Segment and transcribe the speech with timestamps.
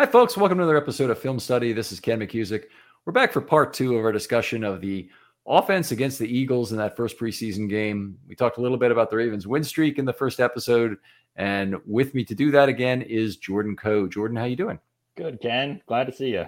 [0.00, 0.34] Hi, folks.
[0.34, 1.74] Welcome to another episode of Film Study.
[1.74, 2.64] This is Ken McKusick.
[3.04, 5.10] We're back for part two of our discussion of the
[5.46, 8.16] offense against the Eagles in that first preseason game.
[8.26, 10.96] We talked a little bit about the Ravens' win streak in the first episode,
[11.36, 14.08] and with me to do that again is Jordan Coe.
[14.08, 14.78] Jordan, how you doing?
[15.18, 15.82] Good, Ken.
[15.86, 16.46] Glad to see you.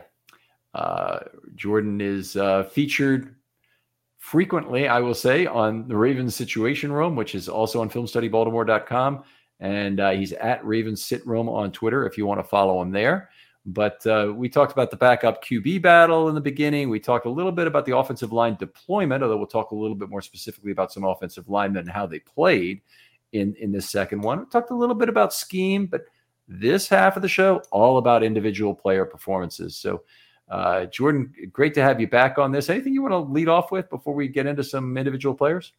[0.73, 1.19] Uh,
[1.55, 3.37] Jordan is uh, featured
[4.17, 9.25] frequently, I will say, on the Ravens Situation Room, which is also on FilmStudyBaltimore.com,
[9.61, 12.93] and uh, he's at Ravens Sit Room on Twitter if you want to follow him
[12.93, 13.29] there.
[13.65, 16.91] But uh, we talked about the backup QB battle in the beginning.
[16.91, 19.95] We talked a little bit about the offensive line deployment, although we'll talk a little
[19.95, 22.81] bit more specifically about some offensive linemen and how they played
[23.33, 24.41] in in this second one.
[24.41, 26.07] We talked a little bit about scheme, but
[26.49, 29.77] this half of the show all about individual player performances.
[29.77, 30.03] So,
[30.49, 32.69] uh, Jordan, great to have you back on this.
[32.69, 35.73] Anything you want to lead off with before we get into some individual players?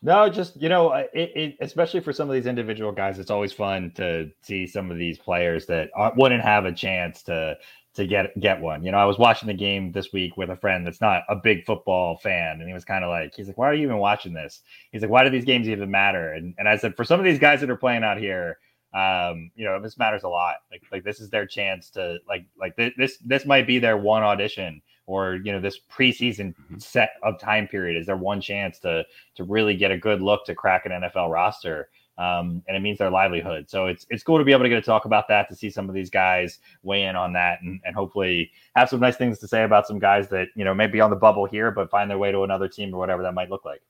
[0.00, 3.52] No, just you know, it, it, especially for some of these individual guys, it's always
[3.52, 7.56] fun to see some of these players that wouldn't have a chance to
[7.94, 8.84] to get get one.
[8.84, 11.34] You know, I was watching the game this week with a friend that's not a
[11.34, 13.98] big football fan, and he was kind of like, he's like, "Why are you even
[13.98, 17.04] watching this?" He's like, "Why do these games even matter?" And and I said, for
[17.04, 18.58] some of these guys that are playing out here,
[18.94, 20.56] um, you know, this matters a lot.
[20.70, 23.96] Like like this is their chance to like like th- this this might be their
[23.96, 26.78] one audition or you know this preseason mm-hmm.
[26.78, 30.44] set of time period is their one chance to to really get a good look
[30.44, 31.88] to crack an NFL roster.
[32.18, 33.70] Um, and it means their livelihood.
[33.70, 35.70] So it's it's cool to be able to get to talk about that, to see
[35.70, 39.38] some of these guys weigh in on that, and, and hopefully have some nice things
[39.38, 41.90] to say about some guys that you know may be on the bubble here, but
[41.90, 43.82] find their way to another team or whatever that might look like.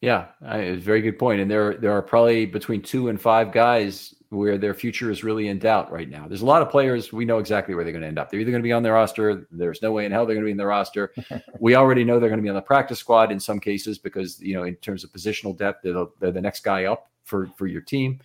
[0.00, 1.40] Yeah, it's a very good point.
[1.40, 5.48] And there there are probably between two and five guys where their future is really
[5.48, 6.26] in doubt right now.
[6.26, 8.30] There's a lot of players we know exactly where they're going to end up.
[8.30, 9.46] They're either going to be on their roster.
[9.50, 11.12] There's no way in hell they're going to be in the roster.
[11.60, 14.40] we already know they're going to be on the practice squad in some cases because
[14.40, 17.48] you know in terms of positional depth, they're the, they're the next guy up for
[17.58, 18.20] for your team.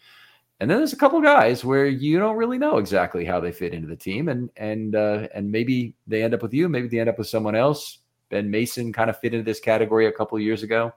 [0.61, 3.73] And then there's a couple guys where you don't really know exactly how they fit
[3.73, 6.99] into the team, and and uh, and maybe they end up with you, maybe they
[6.99, 7.97] end up with someone else.
[8.29, 10.93] Ben Mason kind of fit into this category a couple years ago.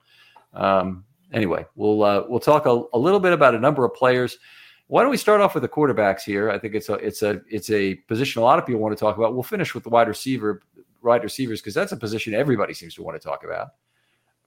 [0.55, 4.39] Um, anyway, we'll uh, we'll talk a, a little bit about a number of players.
[4.87, 6.51] Why don't we start off with the quarterbacks here?
[6.51, 9.01] I think it's a it's a it's a position a lot of people want to
[9.01, 9.35] talk about.
[9.35, 10.63] We'll finish with the wide receiver
[11.03, 13.69] wide receivers because that's a position everybody seems to want to talk about,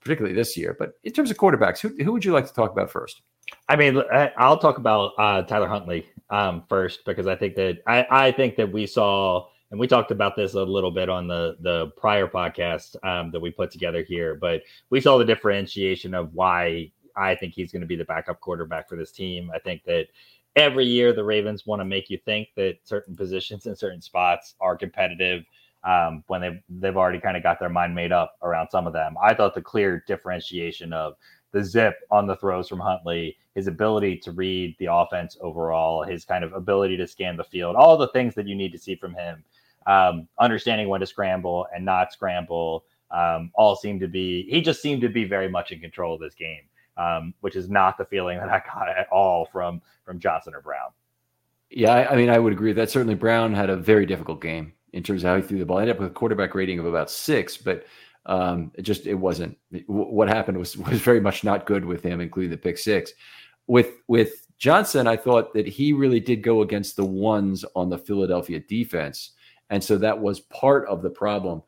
[0.01, 0.75] particularly this year.
[0.77, 3.21] But in terms of quarterbacks, who, who would you like to talk about first?
[3.69, 4.01] I mean,
[4.37, 8.55] I'll talk about uh, Tyler Huntley um, first because I think that I, I think
[8.55, 12.27] that we saw and we talked about this a little bit on the the prior
[12.27, 17.35] podcast um, that we put together here, but we saw the differentiation of why I
[17.35, 19.51] think he's going to be the backup quarterback for this team.
[19.53, 20.07] I think that
[20.55, 24.55] every year the Ravens want to make you think that certain positions and certain spots
[24.59, 25.43] are competitive
[25.83, 28.93] um, when they've they've already kind of got their mind made up around some of
[28.93, 29.15] them.
[29.21, 31.13] I thought the clear differentiation of
[31.51, 36.23] the zip on the throws from Huntley, his ability to read the offense overall, his
[36.23, 38.95] kind of ability to scan the field, all the things that you need to see
[38.95, 39.43] from him,
[39.87, 44.47] um, understanding when to scramble and not scramble, um, all seemed to be.
[44.49, 46.61] He just seemed to be very much in control of this game
[46.97, 50.61] um, which is not the feeling that I got at all from from Johnson or
[50.61, 50.91] Brown.
[51.69, 54.73] Yeah, I, I, mean, I would agree that certainly Brown had a very difficult game
[54.91, 55.77] in terms of how he threw the ball.
[55.77, 57.85] I ended up with a quarterback rating of about six, but
[58.25, 59.57] um, it just it wasn't.
[59.87, 63.13] what happened was was very much not good with him, including the pick six.
[63.67, 67.97] With with Johnson, I thought that he really did go against the ones on the
[67.97, 69.31] Philadelphia defense,
[69.71, 71.63] and so that was part of the problem.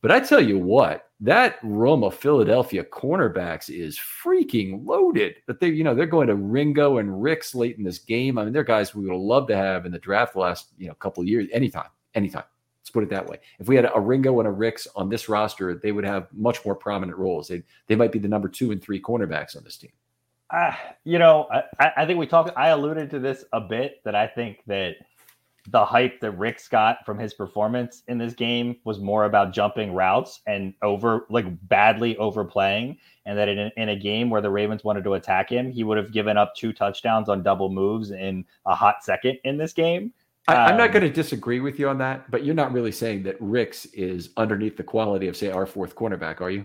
[0.00, 5.36] But I tell you what, that room of Philadelphia cornerbacks is freaking loaded.
[5.46, 8.38] That they, you know, they're going to Ringo and Ricks late in this game.
[8.38, 10.94] I mean, they're guys we would love to have in the draft last, you know,
[10.94, 12.44] couple of years, anytime, anytime.
[12.80, 13.38] Let's put it that way.
[13.58, 16.64] If we had a Ringo and a Ricks on this roster, they would have much
[16.64, 17.48] more prominent roles.
[17.48, 19.90] They they might be the number two and three cornerbacks on this team.
[20.50, 20.72] Uh,
[21.04, 22.56] you know, I, I think we talked.
[22.56, 24.94] I alluded to this a bit that I think that
[25.70, 29.92] the hype that Ricks got from his performance in this game was more about jumping
[29.92, 32.98] routes and over like badly overplaying.
[33.26, 35.98] And that in, in a game where the Ravens wanted to attack him, he would
[35.98, 40.12] have given up two touchdowns on double moves in a hot second in this game.
[40.46, 42.92] I, am not um, going to disagree with you on that, but you're not really
[42.92, 46.64] saying that Ricks is underneath the quality of, say, our fourth cornerback, are you?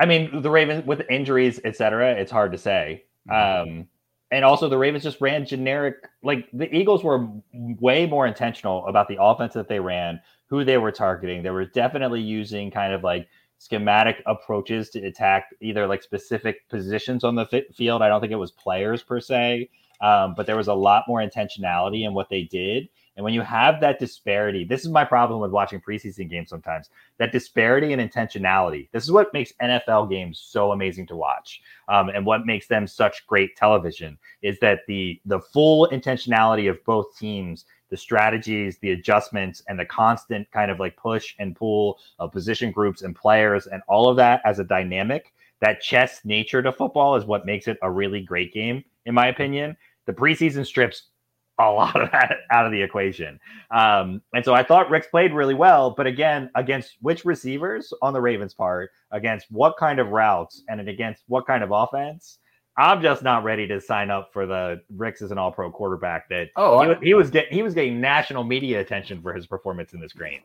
[0.00, 2.14] I mean, the Ravens with injuries, etc.
[2.14, 3.04] It's hard to say.
[3.30, 3.70] Mm-hmm.
[3.70, 3.88] Um,
[4.34, 5.96] and also, the Ravens just ran generic.
[6.22, 10.78] Like the Eagles were way more intentional about the offense that they ran, who they
[10.78, 11.42] were targeting.
[11.42, 13.28] They were definitely using kind of like
[13.58, 18.02] schematic approaches to attack either like specific positions on the field.
[18.02, 19.70] I don't think it was players per se,
[20.00, 22.88] um, but there was a lot more intentionality in what they did.
[23.16, 26.90] And when you have that disparity, this is my problem with watching preseason games sometimes
[27.18, 28.88] that disparity and intentionality.
[28.92, 31.60] This is what makes NFL games so amazing to watch.
[31.88, 36.84] Um, and what makes them such great television is that the the full intentionality of
[36.84, 42.00] both teams the strategies, the adjustments, and the constant kind of like push and pull
[42.18, 45.32] of position groups and players and all of that as a dynamic.
[45.60, 49.28] That chess nature to football is what makes it a really great game, in my
[49.28, 49.76] opinion.
[50.06, 51.10] The preseason strips
[51.58, 53.38] a lot of that out of the equation.
[53.70, 58.12] Um, and so I thought Ricks played really well, but again, against which receivers on
[58.12, 62.38] the Ravens' part, against what kind of routes, and against what kind of offense,
[62.76, 66.28] I'm just not ready to sign up for the Ricks as an All Pro quarterback.
[66.28, 69.92] That oh, he, I, he was he was getting national media attention for his performance
[69.92, 70.40] in this game.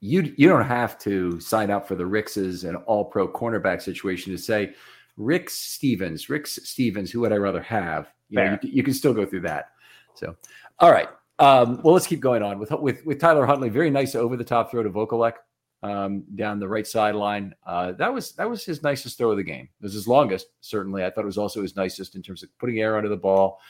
[0.00, 3.80] You you don't have to sign up for the Ricks as an All Pro cornerback
[3.80, 4.74] situation to say
[5.16, 7.10] Ricks Stephens, Ricks Stephens.
[7.10, 8.12] Who would I rather have?
[8.28, 9.70] You, know, you, you can still go through that.
[10.20, 10.36] So,
[10.78, 11.08] all right.
[11.38, 13.70] Um, well, let's keep going on with with with Tyler Huntley.
[13.70, 15.32] Very nice over the top throw to Vokolek
[15.82, 17.54] um, down the right sideline.
[17.66, 19.66] Uh, that was that was his nicest throw of the game.
[19.80, 21.02] It was his longest, certainly.
[21.02, 23.60] I thought it was also his nicest in terms of putting air under the ball,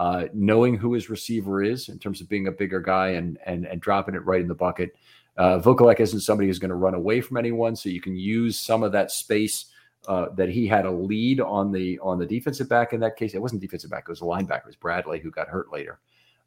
[0.00, 3.64] uh, knowing who his receiver is in terms of being a bigger guy and and
[3.66, 4.96] and dropping it right in the bucket.
[5.36, 8.58] Uh, Vokolek isn't somebody who's going to run away from anyone, so you can use
[8.58, 9.66] some of that space.
[10.08, 13.34] Uh, that he had a lead on the on the defensive back in that case.
[13.34, 14.60] It wasn't defensive back; it was a linebacker.
[14.62, 16.00] It was Bradley who got hurt later,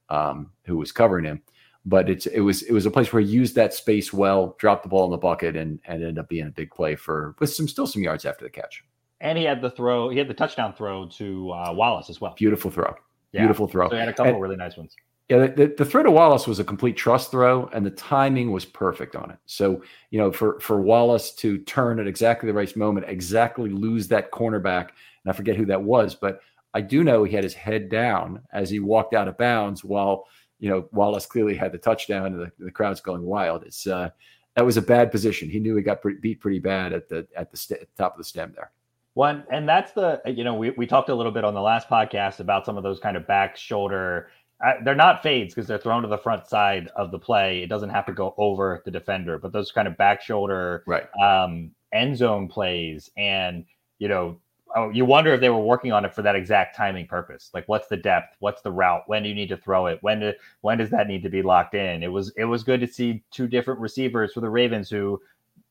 [0.09, 1.41] um, who was covering him
[1.85, 4.83] but it's it was it was a place where he used that space well, dropped
[4.83, 7.53] the ball in the bucket, and and ended up being a big play for with
[7.53, 8.83] some still some yards after the catch.
[9.21, 12.33] And he had the throw, he had the touchdown throw to uh, Wallace as well.
[12.38, 12.94] Beautiful throw,
[13.31, 13.41] yeah.
[13.41, 13.89] beautiful throw.
[13.89, 14.95] So he had a couple and, really nice ones.
[15.29, 18.65] Yeah, the, the, throw to Wallace was a complete trust throw, and the timing was
[18.65, 19.37] perfect on it.
[19.45, 19.81] So
[20.11, 24.31] you know, for for Wallace to turn at exactly the right moment, exactly lose that
[24.31, 24.89] cornerback,
[25.23, 26.41] and I forget who that was, but
[26.73, 30.25] I do know he had his head down as he walked out of bounds while
[30.63, 33.63] you know, Wallace clearly had the touchdown and the, the crowd's going wild.
[33.63, 34.11] It's uh,
[34.55, 35.49] that was a bad position.
[35.49, 38.17] He knew he got pretty, beat pretty bad at the at the st- top of
[38.17, 38.71] the stem there.
[39.13, 41.89] One, and that's the you know we we talked a little bit on the last
[41.89, 44.29] podcast about some of those kind of back shoulder.
[44.63, 47.62] Uh, they're not fades because they're thrown to the front side of the play.
[47.62, 51.06] It doesn't have to go over the defender, but those kind of back shoulder right.
[51.21, 53.65] um, end zone plays and
[54.00, 54.39] you know
[54.75, 57.51] oh, you wonder if they were working on it for that exact timing purpose.
[57.54, 58.36] Like, what's the depth?
[58.39, 59.04] What's the route?
[59.07, 60.00] When do you need to throw it?
[60.01, 62.04] When do, when does that need to be locked in?
[62.04, 65.21] It was it was good to see two different receivers for the Ravens who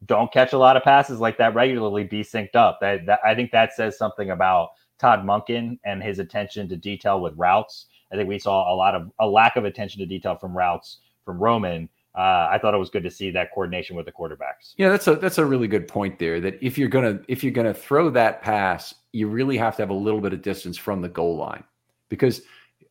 [0.06, 2.78] don't catch a lot of passes like that regularly be synced up.
[2.80, 7.20] That, that I think that says something about Todd Monken and his attention to detail
[7.20, 7.86] with routes.
[8.12, 10.98] I think we saw a lot of a lack of attention to detail from routes
[11.24, 14.74] from Roman uh, I thought it was good to see that coordination with the quarterbacks.
[14.76, 16.40] Yeah, that's a that's a really good point there.
[16.40, 19.90] That if you're gonna if you're gonna throw that pass, you really have to have
[19.90, 21.64] a little bit of distance from the goal line,
[22.10, 22.42] because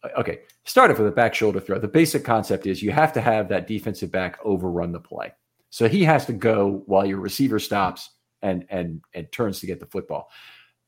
[0.04, 1.78] uh, okay, start off with a back shoulder throw.
[1.78, 5.32] The basic concept is you have to have that defensive back overrun the play.
[5.70, 8.10] So he has to go while your receiver stops
[8.42, 10.32] and and and turns to get the football.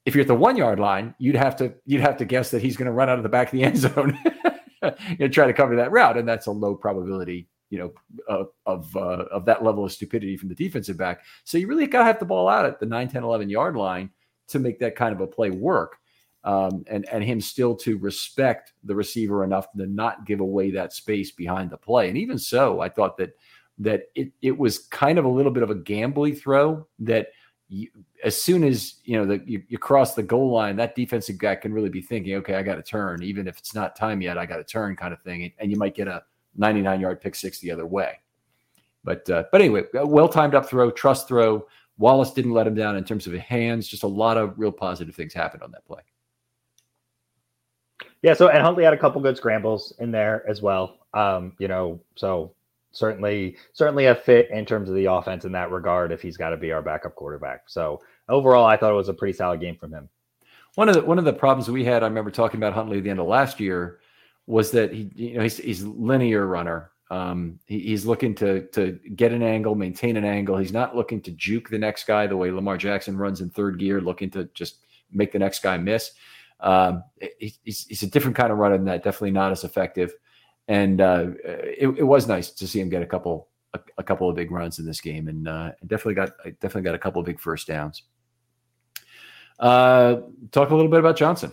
[0.05, 2.61] If you're at the one yard line, you'd have to you'd have to guess that
[2.61, 4.17] he's going to run out of the back of the end zone
[5.19, 7.91] and try to cover that route, and that's a low probability you know,
[8.29, 11.23] uh, of uh, of that level of stupidity from the defensive back.
[11.43, 13.75] So you really got to have the ball out at the 9, 10, 11 yard
[13.75, 14.11] line
[14.49, 15.97] to make that kind of a play work.
[16.43, 20.93] Um, and and him still to respect the receiver enough to not give away that
[20.93, 22.09] space behind the play.
[22.09, 23.31] And even so, I thought that
[23.79, 27.29] that it it was kind of a little bit of a gambly throw that
[27.73, 27.89] you,
[28.23, 31.55] as soon as you know that you, you, cross the goal line, that defensive guy
[31.55, 34.37] can really be thinking, okay, I got to turn, even if it's not time yet,
[34.37, 36.23] I got to turn, kind of thing, and you might get a
[36.55, 38.19] 99 yard pick six the other way.
[39.03, 41.65] But uh, but anyway, well timed up throw, trust throw.
[41.97, 43.87] Wallace didn't let him down in terms of hands.
[43.87, 46.01] Just a lot of real positive things happened on that play.
[48.21, 48.35] Yeah.
[48.35, 50.99] So and Huntley had a couple good scrambles in there as well.
[51.13, 52.53] Um, you know, so
[52.93, 56.51] certainly certainly a fit in terms of the offense in that regard if he's got
[56.51, 57.63] to be our backup quarterback.
[57.67, 60.07] So overall, I thought it was a pretty solid game from him.
[60.75, 63.03] One of the one of the problems we had, I remember talking about Huntley at
[63.03, 63.99] the end of last year,
[64.47, 66.91] was that he, you know, he's, he's linear runner.
[67.11, 70.57] Um, he, he's looking to to get an angle, maintain an angle.
[70.57, 73.77] He's not looking to juke the next guy the way Lamar Jackson runs in third
[73.77, 74.77] gear, looking to just
[75.11, 76.11] make the next guy miss.
[76.59, 77.03] Um,
[77.39, 79.03] he's, he's a different kind of runner than that.
[79.03, 80.13] Definitely not as effective.
[80.67, 84.29] And uh, it, it, was nice to see him get a couple a, a couple
[84.29, 87.25] of big runs in this game, and uh, definitely got definitely got a couple of
[87.25, 88.03] big first downs.
[89.59, 90.17] Uh,
[90.51, 91.51] talk a little bit about Johnson.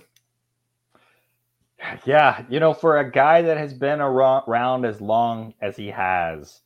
[2.05, 6.61] Yeah, you know, for a guy that has been around as long as he has,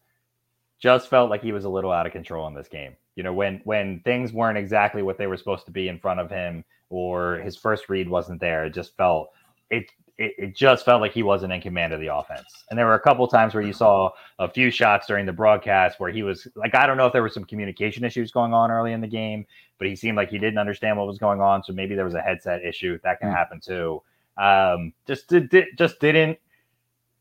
[0.80, 2.96] just felt like he was a little out of control in this game.
[3.16, 6.20] You know, when when things weren't exactly what they were supposed to be in front
[6.20, 9.30] of him, or his first read wasn't there, it just felt
[9.70, 9.86] it
[10.18, 12.64] it, it, just felt like he wasn't in command of the offense.
[12.70, 15.98] And there were a couple times where you saw a few shots during the broadcast
[15.98, 18.70] where he was like, I don't know if there were some communication issues going on
[18.70, 19.44] early in the game,
[19.78, 21.64] but he seemed like he didn't understand what was going on.
[21.64, 23.34] So maybe there was a headset issue that can mm.
[23.34, 24.02] happen too.
[24.36, 26.38] Um, just did, just didn't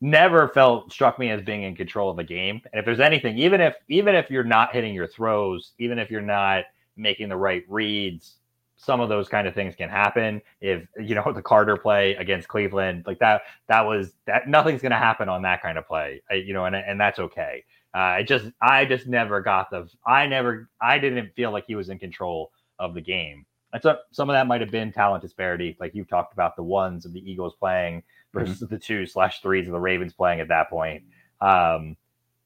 [0.04, 2.62] never felt struck me as being in control of the game.
[2.72, 6.12] And if there's anything, even if even if you're not hitting your throws, even if
[6.12, 6.66] you're not
[6.98, 8.36] making the right reads,
[8.84, 10.42] some of those kind of things can happen.
[10.62, 14.92] If you know the Carter play against Cleveland, like that, that was that nothing's going
[14.92, 17.64] to happen on that kind of play, I, you know, and and that's okay.
[17.96, 21.76] Uh, I just I just never got the I never I didn't feel like he
[21.76, 23.46] was in control of the game.
[23.72, 26.64] And so some of that might have been talent disparity, like you've talked about the
[26.64, 28.40] ones of the Eagles playing mm-hmm.
[28.40, 28.74] versus mm-hmm.
[28.74, 31.04] the two slash threes of the Ravens playing at that point.
[31.42, 31.98] Um,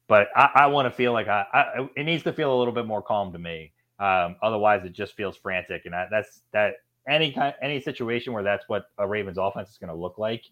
[0.08, 2.72] but I, I want to feel like I, I, it needs to feel a little
[2.72, 3.72] bit more calm to me.
[3.98, 6.74] Um, otherwise, it just feels frantic, and I, that's that
[7.08, 10.44] any kind any situation where that's what a Ravens offense is going to look like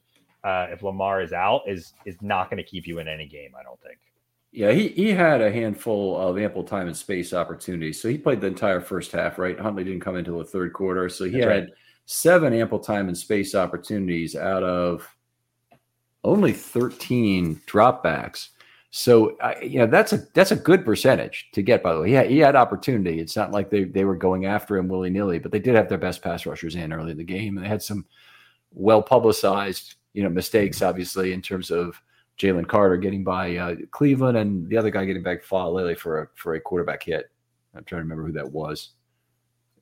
[0.45, 3.53] uh, if Lamar is out is is not going to keep you in any game.
[3.59, 3.99] I don't think.
[4.53, 8.01] Yeah, he, he had a handful of ample time and space opportunities.
[8.01, 9.59] So he played the entire first half, right?
[9.59, 11.11] Huntley didn't come into the third quarter.
[11.11, 11.69] So he That's had right.
[12.07, 15.15] seven ample time and space opportunities out of
[16.25, 18.49] only 13 dropbacks.
[18.91, 21.83] So uh, you know that's a that's a good percentage to get.
[21.83, 23.21] By the way, yeah, he, had opportunity.
[23.21, 25.89] It's not like they they were going after him willy nilly, but they did have
[25.89, 28.07] their best pass rushers in early in the game, and they had some
[28.73, 32.01] well publicized you know mistakes, obviously in terms of
[32.39, 36.29] Jalen Carter getting by uh, Cleveland and the other guy getting back Faalele for a
[36.35, 37.31] for a quarterback hit.
[37.75, 38.91] I'm trying to remember who that was.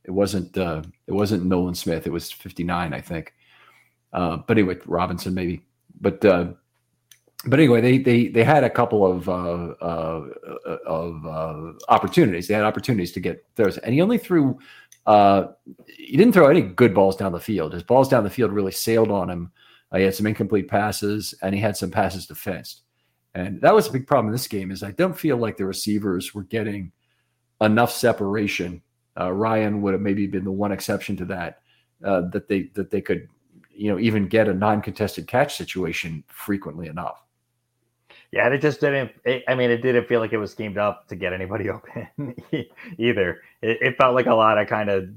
[0.05, 2.07] It wasn't uh, it wasn't Nolan Smith.
[2.07, 3.35] It was 59, I think.
[4.13, 5.65] Uh, but anyway, Robinson maybe.
[6.01, 6.53] But uh,
[7.47, 10.29] but anyway, they they they had a couple of uh, uh,
[10.87, 12.49] of uh, opportunities.
[12.49, 14.59] They had opportunities to get throws, and he only threw.
[15.07, 15.49] Uh,
[15.87, 17.75] he didn't throw any good balls down the field.
[17.75, 19.53] His balls down the field really sailed on him.
[19.93, 22.83] Uh, he had some incomplete passes, and he had some passes defensed.
[23.35, 24.71] And that was a big problem in this game.
[24.71, 26.93] Is I don't feel like the receivers were getting
[27.61, 28.81] enough separation.
[29.21, 31.61] Uh, Ryan would have maybe been the one exception to that.
[32.01, 33.29] that they that they could,
[33.71, 37.24] you know, even get a non-contested catch situation frequently enough.
[38.35, 39.13] Yeah, it just didn't.
[39.25, 42.35] It, I mean, it didn't feel like it was schemed up to get anybody open
[42.99, 43.43] either.
[43.63, 45.09] It, it, felt like a lot of kind of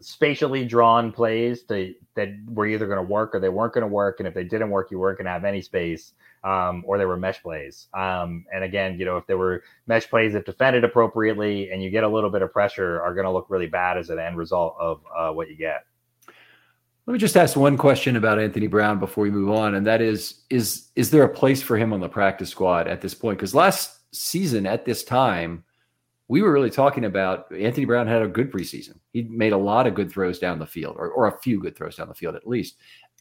[0.00, 3.92] spatially drawn plays to, that were either going to work or they weren't going to
[3.92, 4.20] work.
[4.20, 7.04] And if they didn't work, you weren't going to have any space, um, or they
[7.04, 7.88] were mesh plays.
[7.92, 11.90] Um, and again, you know, if there were mesh plays that defended appropriately and you
[11.90, 14.38] get a little bit of pressure, are going to look really bad as an end
[14.38, 15.84] result of uh, what you get.
[17.10, 20.00] Let me just ask one question about Anthony Brown before we move on, and that
[20.00, 23.36] is: is is there a place for him on the practice squad at this point?
[23.36, 25.64] Because last season at this time,
[26.28, 29.00] we were really talking about Anthony Brown had a good preseason.
[29.12, 31.74] He made a lot of good throws down the field, or, or a few good
[31.74, 32.76] throws down the field at least.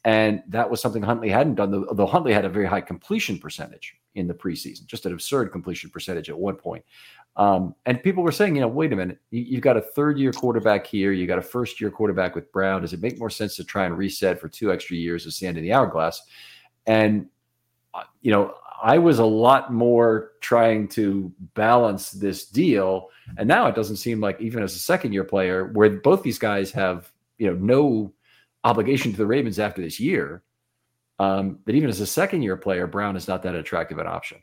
[0.05, 3.95] And that was something Huntley hadn't done, though Huntley had a very high completion percentage
[4.13, 6.85] in the preseason, just an absurd completion percentage at one point.
[7.35, 10.17] Um, and people were saying, you know, wait a minute, you, have got a third
[10.17, 12.81] year quarterback here, you got a first year quarterback with Brown.
[12.81, 15.57] Does it make more sense to try and reset for two extra years of sand
[15.57, 16.21] in the hourglass?
[16.85, 17.27] And,
[17.93, 23.09] uh, you know, I was a lot more trying to balance this deal.
[23.37, 26.39] And now it doesn't seem like, even as a second year player, where both these
[26.39, 28.13] guys have, you know, no
[28.63, 30.43] obligation to the Ravens after this year,
[31.19, 34.39] um, that even as a second year player, Brown is not that attractive an option.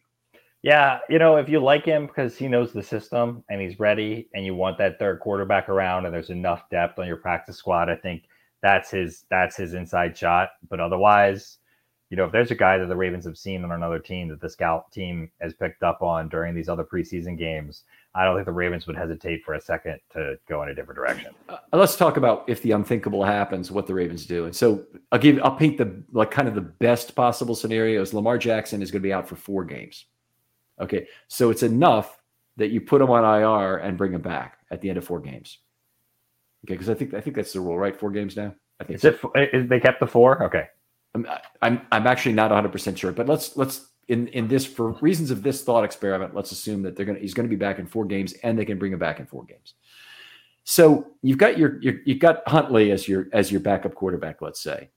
[0.62, 4.28] Yeah, you know, if you like him because he knows the system and he's ready,
[4.34, 7.88] and you want that third quarterback around, and there's enough depth on your practice squad,
[7.88, 8.24] I think
[8.62, 10.50] that's his that's his inside shot.
[10.68, 11.58] But otherwise,
[12.10, 14.40] you know, if there's a guy that the Ravens have seen on another team that
[14.40, 17.84] the scout team has picked up on during these other preseason games,
[18.14, 20.96] I don't think the Ravens would hesitate for a second to go in a different
[20.96, 21.34] direction.
[21.48, 24.46] Uh, let's talk about if the unthinkable happens, what the Ravens do.
[24.46, 28.14] And so I'll give, I'll paint the like kind of the best possible scenario is
[28.14, 30.06] Lamar Jackson is going to be out for four games.
[30.80, 32.20] Okay, so it's enough
[32.56, 35.20] that you put him on IR and bring him back at the end of four
[35.20, 35.58] games.
[36.64, 37.96] Okay, because I think I think that's the rule, right?
[37.96, 38.54] Four games now.
[38.80, 39.20] I think is it.
[39.52, 40.42] Is, they kept the four.
[40.44, 40.66] Okay.
[41.14, 41.26] I'm,
[41.62, 45.30] I'm I'm actually not 100 percent sure, but let's let's in in this for reasons
[45.30, 47.86] of this thought experiment, let's assume that they're gonna he's going to be back in
[47.86, 49.74] four games and they can bring him back in four games.
[50.64, 54.60] So you've got your, your you've got Huntley as your as your backup quarterback, let's
[54.60, 54.90] say.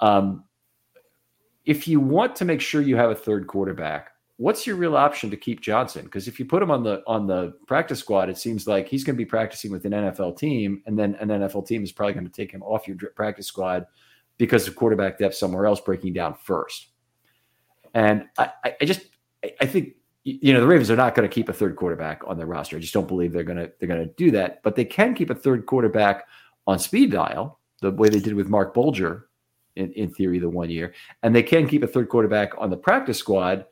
[0.00, 0.44] Um,
[1.64, 5.30] if you want to make sure you have a third quarterback, what's your real option
[5.30, 6.04] to keep Johnson?
[6.04, 9.04] Because if you put him on the on the practice squad, it seems like he's
[9.04, 12.14] going to be practicing with an NFL team, and then an NFL team is probably
[12.14, 13.86] going to take him off your practice squad
[14.38, 16.88] because of quarterback depth somewhere else breaking down first.
[17.94, 19.02] And I, I just
[19.60, 22.36] I think you know the Ravens are not going to keep a third quarterback on
[22.36, 22.76] their roster.
[22.76, 24.62] I just don't believe they're going to they're going to do that.
[24.62, 26.26] But they can keep a third quarterback
[26.66, 29.28] on speed dial the way they did with Marc Bulger
[29.74, 32.76] in, in theory the one year, and they can keep a third quarterback on the
[32.76, 33.66] practice squad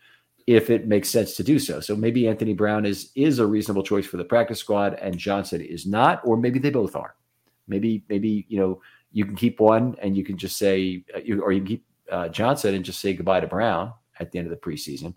[0.47, 1.81] if it makes sense to do so.
[1.81, 5.61] So maybe Anthony Brown is is a reasonable choice for the practice squad, and Johnson
[5.61, 7.15] is not, or maybe they both are.
[7.69, 8.81] Maybe maybe you know
[9.13, 12.29] you can keep one and you can just say, uh, or you can keep uh,
[12.29, 15.15] Johnson and just say goodbye to Brown at the end of the preseason.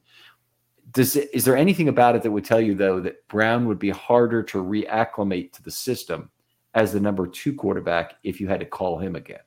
[0.92, 3.80] Does it, is there anything about it that would tell you though that Brown would
[3.80, 6.30] be harder to reacclimate to the system
[6.74, 9.40] as the number two quarterback if you had to call him again?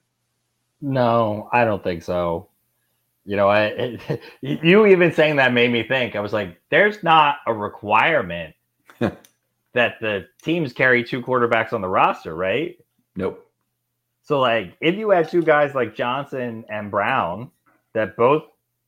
[0.81, 2.49] No, I don't think so.
[3.27, 6.17] You know, I it, you even saying that made me think.
[6.17, 8.55] I was like, there's not a requirement
[9.01, 12.79] that the teams carry two quarterbacks on the roster, right?
[13.17, 13.43] Nope.
[14.23, 17.51] So, like, if you had two guys like Johnson and Brown,
[17.93, 18.45] that both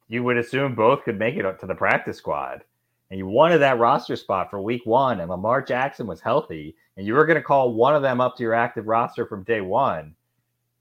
[0.09, 2.63] you would assume both could make it up to the practice squad,
[3.11, 7.07] and you wanted that roster spot for week one, and Lamar Jackson was healthy, and
[7.07, 9.61] you were going to call one of them up to your active roster from day
[9.61, 10.15] one,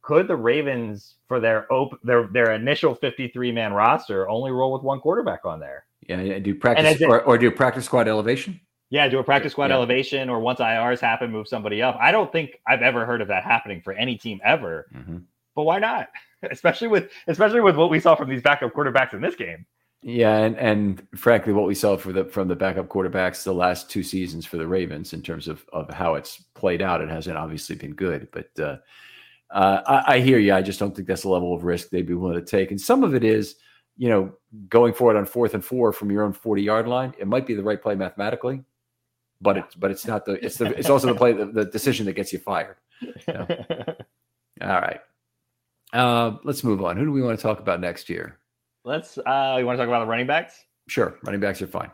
[0.07, 4.81] could the Ravens, for their op- their their initial 53 man roster, only roll with
[4.81, 5.83] one quarterback on there?
[6.07, 8.61] Yeah, do practice or, or do practice squad elevation?
[8.89, 9.75] Yeah, do a practice squad yeah.
[9.75, 11.97] elevation, or once IRs happen, move somebody up.
[11.99, 14.87] I don't think I've ever heard of that happening for any team ever.
[14.95, 15.17] Mm-hmm.
[15.55, 16.07] But why not?
[16.51, 19.65] especially with especially with what we saw from these backup quarterbacks in this game.
[20.01, 23.89] Yeah, and and frankly, what we saw for the from the backup quarterbacks the last
[23.89, 27.35] two seasons for the Ravens in terms of of how it's played out, it hasn't
[27.35, 28.29] obviously been good.
[28.31, 28.77] But uh,
[29.51, 30.53] uh, I, I, hear you.
[30.53, 32.71] I just don't think that's the level of risk they'd be willing to take.
[32.71, 33.55] And some of it is,
[33.97, 34.33] you know,
[34.69, 37.13] going forward on fourth and four from your own forty yard line.
[37.17, 38.63] It might be the right play mathematically,
[39.41, 42.05] but it's but it's not the it's the it's also the play the, the decision
[42.07, 42.77] that gets you fired.
[43.29, 44.99] All right.
[45.93, 46.97] Uh, let's move on.
[46.97, 48.37] Who do we want to talk about next year?
[48.83, 49.17] Let's.
[49.17, 50.65] Uh, you want to talk about the running backs?
[50.87, 51.91] Sure, running backs are fine.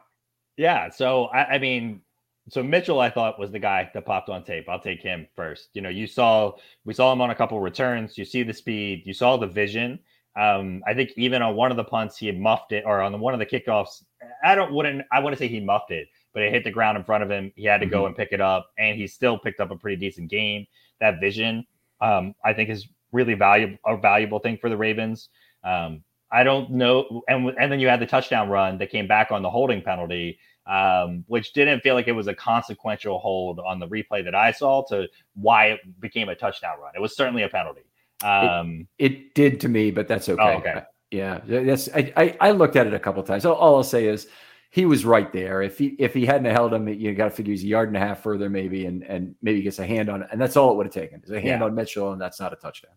[0.58, 0.90] Yeah.
[0.90, 2.02] So I, I mean,
[2.50, 4.68] so Mitchell, I thought was the guy that popped on tape.
[4.68, 5.70] I'll take him first.
[5.74, 6.54] You know, you saw
[6.86, 8.18] we saw him on a couple returns.
[8.18, 9.04] You see the speed.
[9.06, 10.00] You saw the vision.
[10.36, 13.18] Um, I think even on one of the punts, he had muffed it, or on
[13.20, 14.04] one of the kickoffs,
[14.44, 17.04] I don't wouldn't I wouldn't say he muffed it, but it hit the ground in
[17.04, 17.52] front of him.
[17.56, 17.94] He had to mm-hmm.
[17.94, 20.66] go and pick it up, and he still picked up a pretty decent game.
[21.00, 21.66] That vision,
[22.02, 25.30] um, I think, is really valuable a valuable thing for the Ravens.
[25.64, 29.32] Um, I don't know, and and then you had the touchdown run that came back
[29.32, 33.80] on the holding penalty, um, which didn't feel like it was a consequential hold on
[33.80, 36.94] the replay that I saw to why it became a touchdown run.
[36.96, 37.82] It was certainly a penalty.
[38.24, 40.42] Um, it, it did to me, but that's okay.
[40.42, 40.84] Oh, okay.
[41.12, 43.46] Yeah, that's I, I, I looked at it a couple times.
[43.46, 44.28] All, all I'll say is
[44.72, 45.62] he was right there.
[45.62, 47.98] If he if he hadn't held him, you got to figure he's a yard and
[47.98, 50.72] a half further, maybe, and and maybe gets a hand on it, and that's all
[50.72, 51.22] it would have taken.
[51.24, 51.64] Is a hand yeah.
[51.64, 52.94] on Mitchell, and that's not a touchdown.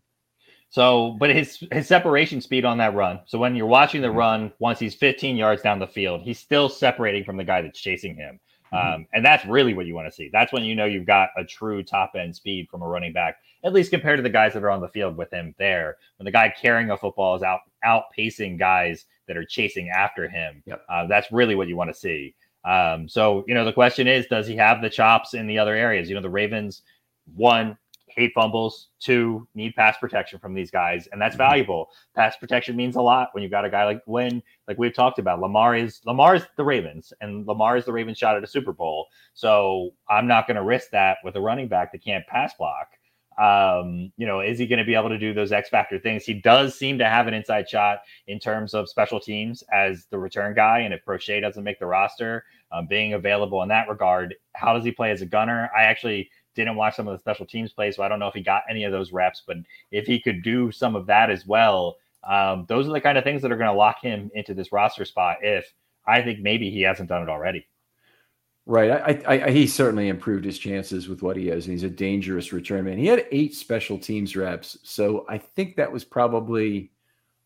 [0.68, 3.20] So, but his his separation speed on that run.
[3.26, 4.16] So when you're watching the mm-hmm.
[4.16, 7.80] run, once he's 15 yards down the field, he's still separating from the guy that's
[7.80, 8.40] chasing him.
[8.72, 8.94] Mm-hmm.
[8.94, 10.28] Um, and that's really what you want to see.
[10.32, 13.36] That's when you know you've got a true top end speed from a running back,
[13.64, 15.96] at least compared to the guys that are on the field with him there.
[16.18, 20.62] When the guy carrying a football is out outpacing guys that are chasing after him,
[20.66, 20.82] yep.
[20.88, 22.34] uh, that's really what you want to see.
[22.64, 25.74] Um, so, you know, the question is, does he have the chops in the other
[25.74, 26.08] areas?
[26.08, 26.82] You know, the Ravens,
[27.34, 27.78] one,
[28.16, 28.88] hate fumbles.
[28.98, 31.44] Two, need pass protection from these guys, and that's mm-hmm.
[31.44, 31.88] valuable.
[32.14, 35.18] Pass protection means a lot when you've got a guy like when, like we've talked
[35.18, 35.40] about.
[35.40, 38.72] Lamar is Lamar is the Ravens, and Lamar is the Ravens shot at a Super
[38.72, 39.06] Bowl.
[39.34, 42.88] So I'm not going to risk that with a running back that can't pass block.
[43.38, 46.24] Um, you know, is he going to be able to do those X factor things?
[46.24, 47.98] He does seem to have an inside shot
[48.28, 50.80] in terms of special teams as the return guy.
[50.80, 54.84] And if Proche doesn't make the roster, um, being available in that regard, how does
[54.84, 55.70] he play as a gunner?
[55.76, 58.34] I actually didn't watch some of the special teams play, so I don't know if
[58.34, 59.42] he got any of those reps.
[59.46, 59.58] But
[59.92, 63.22] if he could do some of that as well, um, those are the kind of
[63.22, 65.38] things that are going to lock him into this roster spot.
[65.42, 65.72] If
[66.06, 67.66] I think maybe he hasn't done it already.
[68.68, 68.90] Right.
[68.90, 71.66] I, I, I, he certainly improved his chances with what he has.
[71.66, 72.98] And he's a dangerous return man.
[72.98, 74.76] He had eight special teams reps.
[74.82, 76.90] So I think that was probably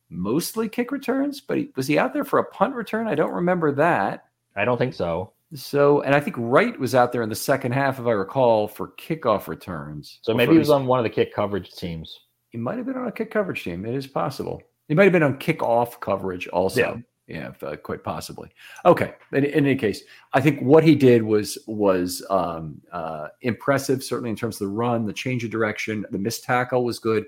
[0.09, 3.07] mostly kick returns, but he, was he out there for a punt return?
[3.07, 4.25] I don't remember that.
[4.57, 5.33] I don't think so.
[5.55, 8.69] So, and I think Wright was out there in the second half, if I recall,
[8.69, 10.21] for kickoff returns.
[10.23, 12.21] So maybe he was on one of the kick coverage teams.
[12.51, 13.85] He might have been on a kick coverage team.
[13.85, 14.63] It is possible.
[14.89, 16.81] He might have been on kickoff coverage also.
[16.81, 16.97] Yeah.
[17.27, 18.49] Yeah, uh, quite possibly.
[18.85, 19.15] Okay.
[19.33, 24.31] In, in, any case, I think what he did was was um, uh, impressive, certainly
[24.31, 27.27] in terms of the run, the change of direction, the missed tackle was good.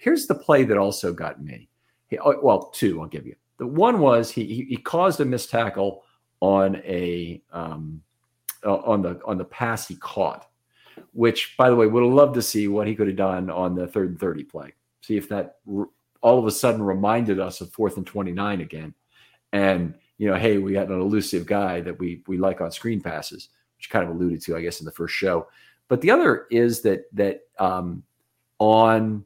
[0.00, 1.68] Here's the play that also got me.
[2.08, 3.00] He, oh, well, two.
[3.00, 3.36] I'll give you.
[3.58, 6.02] The one was he he, he caused a missed tackle
[6.40, 8.02] on a um,
[8.64, 10.48] uh, on the on the pass he caught,
[11.12, 13.74] which by the way would have loved to see what he could have done on
[13.74, 14.72] the third and thirty play.
[15.00, 15.56] See if that
[16.20, 18.94] all of a sudden reminded us of fourth and twenty nine again,
[19.52, 23.00] and you know, hey, we got an elusive guy that we we like on screen
[23.00, 25.46] passes, which kind of alluded to, I guess, in the first show.
[25.86, 28.02] But the other is that that um,
[28.58, 29.24] on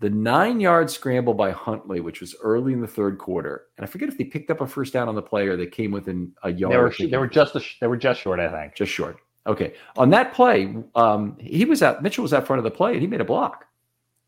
[0.00, 3.88] the nine yard scramble by Huntley, which was early in the third quarter, and I
[3.88, 6.52] forget if they picked up a first down on the player that came within a
[6.52, 6.94] yard.
[6.98, 8.74] They were they were just a, they were just short, I think.
[8.74, 9.18] Just short.
[9.46, 9.74] Okay.
[9.96, 12.02] On that play, um, he was out.
[12.02, 13.66] Mitchell was out front of the play, and he made a block,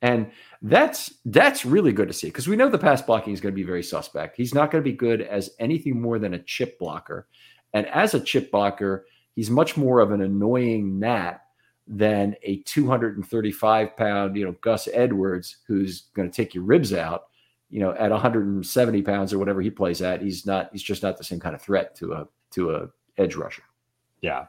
[0.02, 0.31] and
[0.62, 3.57] that's that's really good to see because we know the pass blocking is going to
[3.57, 4.37] be very suspect.
[4.37, 7.29] He's not going to be good as anything more than a chip blocker,
[7.72, 11.42] and as a chip blocker, he's much more of an annoying gnat
[11.87, 17.25] than a 235 pound, you know, Gus Edwards who's going to take your ribs out.
[17.68, 20.68] You know, at 170 pounds or whatever he plays at, he's not.
[20.70, 23.64] He's just not the same kind of threat to a to a edge rusher.
[24.20, 24.46] Yeah.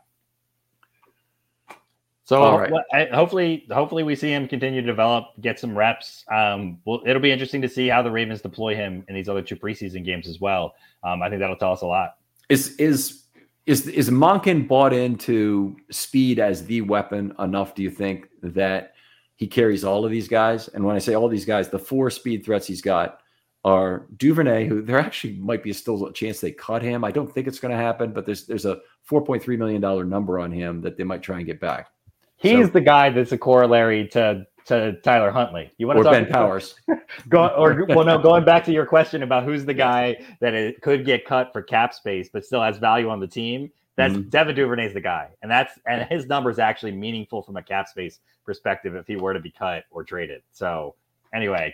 [2.28, 3.10] So right.
[3.14, 6.26] hopefully, hopefully we see him continue to develop, get some reps.
[6.30, 9.42] Um, well, it'll be interesting to see how the Ravens deploy him in these other
[9.42, 10.76] two preseason games as well.
[11.06, 12.18] Um, I think that'll tell us a lot.
[12.50, 13.24] Is is
[13.68, 17.76] is is Monken bought into speed as the weapon enough?
[17.76, 18.94] Do you think that
[19.36, 20.70] he carries all of these guys?
[20.70, 23.20] And when I say all these guys, the four speed threats he's got
[23.66, 27.04] are Duvernay, who there actually might be still a chance they cut him.
[27.04, 29.82] I don't think it's going to happen, but there's there's a four point three million
[29.82, 31.90] dollar number on him that they might try and get back.
[32.38, 35.72] He's so, the guy that's a corollary to to Tyler Huntley.
[35.78, 36.76] You want to or talk Ben Powers?
[37.30, 38.18] Go, or well, no.
[38.18, 41.62] Going back to your question about who's the guy that it could get cut for
[41.62, 43.72] cap space but still has value on the team.
[43.96, 44.30] That's mm-hmm.
[44.30, 47.88] Devin Duvernay's the guy, and that's and his number is actually meaningful from a cap
[47.88, 50.44] space perspective if he were to be cut or traded.
[50.52, 50.96] So
[51.34, 51.74] anyway,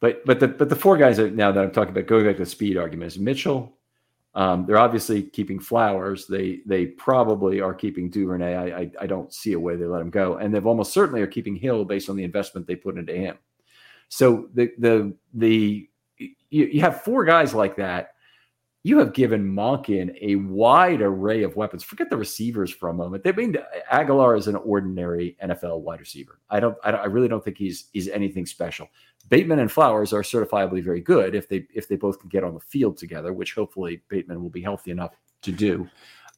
[0.00, 2.36] but but the but the four guys that now that I'm talking about going back
[2.36, 3.72] to the speed argument is Mitchell,
[4.34, 6.26] um, they're obviously keeping Flowers.
[6.26, 8.54] They they probably are keeping Duvernay.
[8.54, 11.20] I, I, I don't see a way they let him go, and they've almost certainly
[11.20, 13.36] are keeping Hill based on the investment they put into him.
[14.08, 18.11] So the the the you, you have four guys like that.
[18.84, 21.84] You have given Monken a wide array of weapons.
[21.84, 23.22] Forget the receivers for a moment.
[23.22, 23.56] They mean
[23.92, 26.40] Agholor is an ordinary NFL wide receiver.
[26.50, 28.88] I don't, I don't, I really don't think he's he's anything special.
[29.28, 32.54] Bateman and Flowers are certifiably very good if they if they both can get on
[32.54, 35.88] the field together, which hopefully Bateman will be healthy enough to do.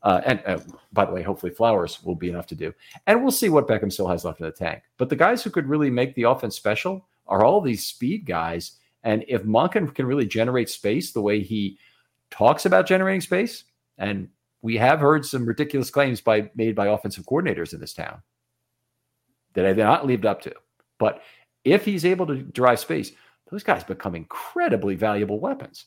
[0.02, 0.58] Uh, and uh,
[0.92, 2.74] by the way, hopefully Flowers will be enough to do.
[3.06, 4.82] And we'll see what Beckham still has left in the tank.
[4.98, 8.72] But the guys who could really make the offense special are all these speed guys.
[9.02, 11.78] And if Monken can really generate space the way he
[12.30, 13.64] talks about generating space,
[13.98, 14.28] and
[14.62, 18.22] we have heard some ridiculous claims by made by offensive coordinators in this town
[19.54, 20.54] that I've not lived up to.
[20.98, 21.22] But
[21.64, 23.12] if he's able to drive space,
[23.50, 25.86] those guys become incredibly valuable weapons.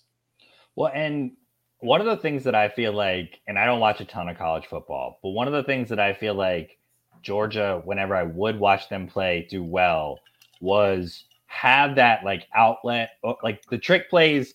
[0.76, 1.32] Well, and
[1.80, 4.38] one of the things that I feel like, and I don't watch a ton of
[4.38, 6.78] college football, but one of the things that I feel like
[7.22, 10.20] Georgia, whenever I would watch them play, do well
[10.62, 13.12] was have that like outlet,
[13.44, 14.54] like the trick plays.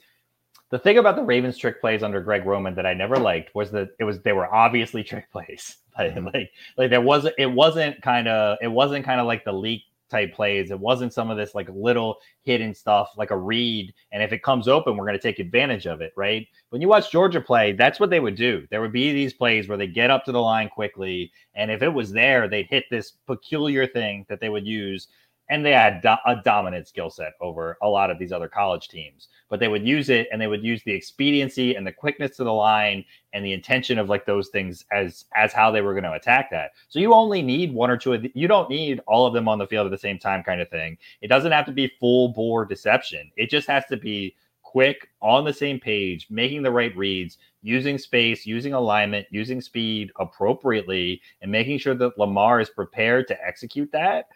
[0.73, 3.71] The thing about the Ravens trick plays under Greg Roman that I never liked was
[3.73, 5.77] that it was they were obviously trick plays.
[5.99, 6.25] Like, mm-hmm.
[6.33, 9.83] like, like there wasn't it wasn't kind of it wasn't kind of like the leak
[10.09, 10.71] type plays.
[10.71, 13.93] It wasn't some of this like little hidden stuff like a read.
[14.11, 16.49] And if it comes open, we're going to take advantage of it, right?
[16.71, 18.67] When you watch Georgia play, that's what they would do.
[18.71, 21.31] There would be these plays where they get up to the line quickly.
[21.55, 25.09] And if it was there, they'd hit this peculiar thing that they would use
[25.51, 28.89] and they had do- a dominant skill set over a lot of these other college
[28.89, 32.39] teams but they would use it and they would use the expediency and the quickness
[32.39, 35.93] to the line and the intention of like those things as as how they were
[35.93, 36.71] going to attack that.
[36.89, 39.59] So you only need one or two of you don't need all of them on
[39.59, 40.97] the field at the same time kind of thing.
[41.21, 43.31] It doesn't have to be full bore deception.
[43.37, 47.99] It just has to be quick on the same page making the right reads using
[47.99, 53.93] space using alignment using speed appropriately and making sure that lamar is prepared to execute
[53.93, 54.29] that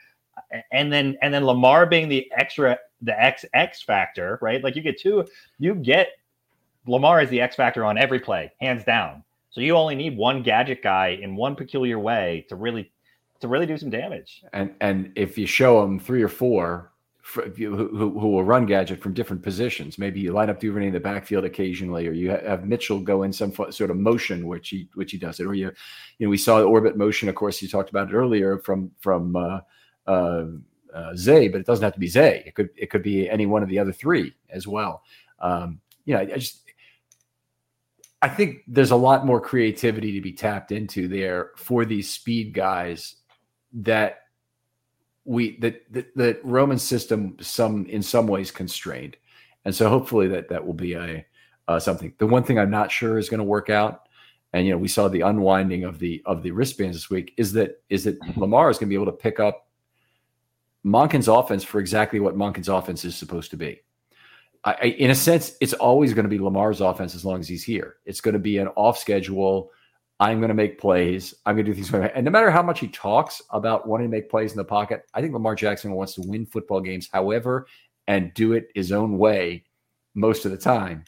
[0.72, 4.62] and then and then Lamar being the extra the X X factor, right?
[4.62, 5.25] Like you get two,
[5.59, 6.09] you get
[6.87, 9.22] Lamar is the X factor on every play, hands down.
[9.51, 12.92] So you only need one gadget guy in one peculiar way to really
[13.40, 14.42] to really do some damage.
[14.53, 16.92] And and if you show them three or four
[17.35, 20.92] who, who, who will run gadget from different positions, maybe you line up Duvernay in
[20.92, 24.88] the backfield occasionally, or you have Mitchell go in some sort of motion, which he
[24.94, 25.72] which he does it, or you,
[26.18, 27.29] you know, we saw the orbit motion.
[27.29, 29.61] Of course, you talked about it earlier from from uh,
[31.14, 32.42] Zay, but it doesn't have to be Zay.
[32.47, 35.03] It could it could be any one of the other three as well.
[35.40, 36.62] Um, you know, I, I just
[38.23, 42.55] I think there's a lot more creativity to be tapped into there for these speed
[42.55, 43.16] guys
[43.73, 44.21] that
[45.25, 49.16] we that that, that Roman system some in some ways constrained.
[49.64, 51.27] And so hopefully that that will be a
[51.69, 52.14] uh, something.
[52.19, 54.09] The one thing I'm not sure is going to work out,
[54.53, 57.53] and you know we saw the unwinding of the of the wristbands this week, is
[57.53, 59.65] that is that Lamar is going to be able to pick up
[60.87, 63.81] Monken's offense for exactly what Monken's offense is supposed to be.
[64.64, 67.49] I, I, in a sense, it's always going to be Lamar's offense as long as
[67.49, 67.96] he's here.
[68.05, 69.72] It's going to be an off schedule.
[70.20, 71.35] I'm going to make plays.
[71.44, 71.92] I'm going to do things.
[71.92, 75.03] And no matter how much he talks about wanting to make plays in the pocket,
[75.12, 77.66] I think Lamar Jackson wants to win football games, however,
[78.07, 79.64] and do it his own way
[80.14, 81.05] most of the time,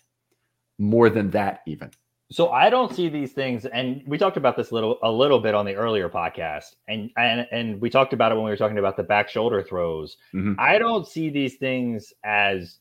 [0.78, 1.90] more than that, even.
[2.30, 5.54] So I don't see these things, and we talked about this little a little bit
[5.54, 8.78] on the earlier podcast, and and and we talked about it when we were talking
[8.78, 10.18] about the back shoulder throws.
[10.34, 10.54] Mm-hmm.
[10.58, 12.80] I don't see these things as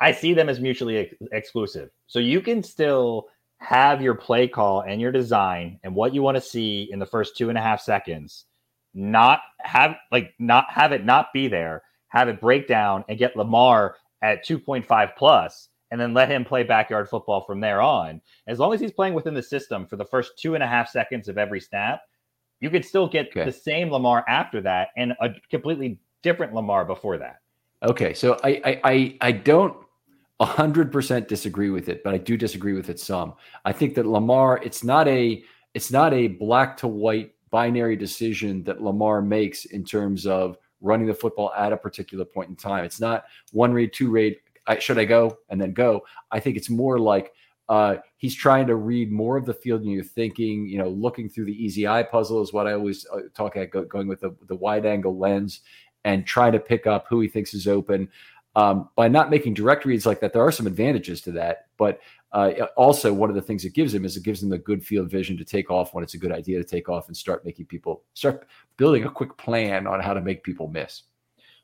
[0.00, 1.90] I see them as mutually ex- exclusive.
[2.08, 6.36] So you can still have your play call and your design and what you want
[6.36, 8.44] to see in the first two and a half seconds,
[8.92, 13.34] not have like not have it not be there, have it break down and get
[13.34, 18.20] Lamar at 2.5 plus and then let him play backyard football from there on.
[18.46, 20.88] As long as he's playing within the system for the first two and a half
[20.88, 22.00] seconds of every snap,
[22.60, 23.44] you could still get okay.
[23.44, 27.40] the same Lamar after that and a completely different Lamar before that.
[27.82, 29.76] Okay, so I I I, I don't
[30.40, 33.34] 100% disagree with it, but I do disagree with it some.
[33.64, 35.44] I think that Lamar, it's not a
[35.74, 41.06] it's not a black to white binary decision that Lamar makes in terms of running
[41.06, 42.84] the football at a particular point in time.
[42.84, 46.02] It's not one read, two read, I, should I go and then go?
[46.30, 47.32] I think it's more like
[47.68, 51.28] uh, he's trying to read more of the field and you're thinking, you know, looking
[51.28, 54.20] through the easy eye puzzle is what I always uh, talk at, go, going with
[54.20, 55.60] the, the wide angle lens
[56.04, 58.08] and trying to pick up who he thinks is open.
[58.56, 61.66] Um, by not making direct reads like that, there are some advantages to that.
[61.76, 62.00] But
[62.32, 64.84] uh, also, one of the things it gives him is it gives him the good
[64.84, 67.44] field vision to take off when it's a good idea to take off and start
[67.44, 68.46] making people start
[68.76, 71.04] building a quick plan on how to make people miss.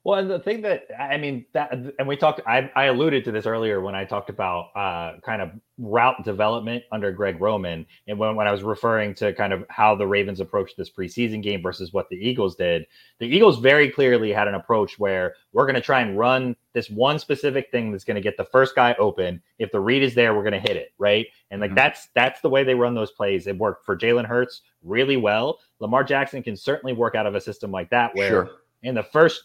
[0.02, 3.32] Well, and the thing that I mean that, and we talked, I, I alluded to
[3.32, 8.18] this earlier when I talked about uh, kind of route development under Greg Roman, and
[8.18, 11.60] when, when I was referring to kind of how the Ravens approached this preseason game
[11.60, 12.86] versus what the Eagles did.
[13.18, 16.88] The Eagles very clearly had an approach where we're going to try and run this
[16.88, 19.42] one specific thing that's going to get the first guy open.
[19.58, 21.74] If the read is there, we're going to hit it right, and like mm-hmm.
[21.76, 23.46] that's that's the way they run those plays.
[23.46, 25.58] It worked for Jalen Hurts really well.
[25.78, 28.30] Lamar Jackson can certainly work out of a system like that where.
[28.30, 28.50] Sure.
[28.82, 29.42] In the first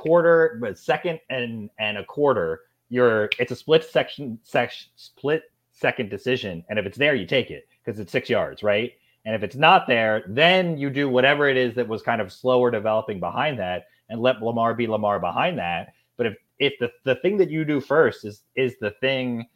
[0.00, 6.08] quarter, but second and and a quarter, you're it's a split section section split second
[6.08, 8.92] decision, and if it's there, you take it because it's six yards, right?
[9.26, 12.32] And if it's not there, then you do whatever it is that was kind of
[12.32, 15.92] slower developing behind that, and let Lamar be Lamar behind that.
[16.16, 19.46] But if if the the thing that you do first is is the thing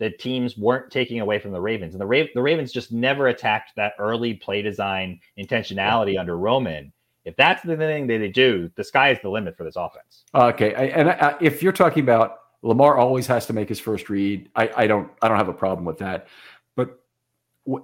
[0.00, 3.28] that teams weren't taking away from the Ravens, and the Ra- the Ravens just never
[3.28, 6.92] attacked that early play design intentionality under Roman
[7.24, 10.24] if that's the thing that they do, the sky is the limit for this offense.
[10.34, 14.08] Okay, I, and I, if you're talking about Lamar, always has to make his first
[14.08, 14.50] read.
[14.56, 16.28] I, I don't I don't have a problem with that.
[16.76, 17.00] But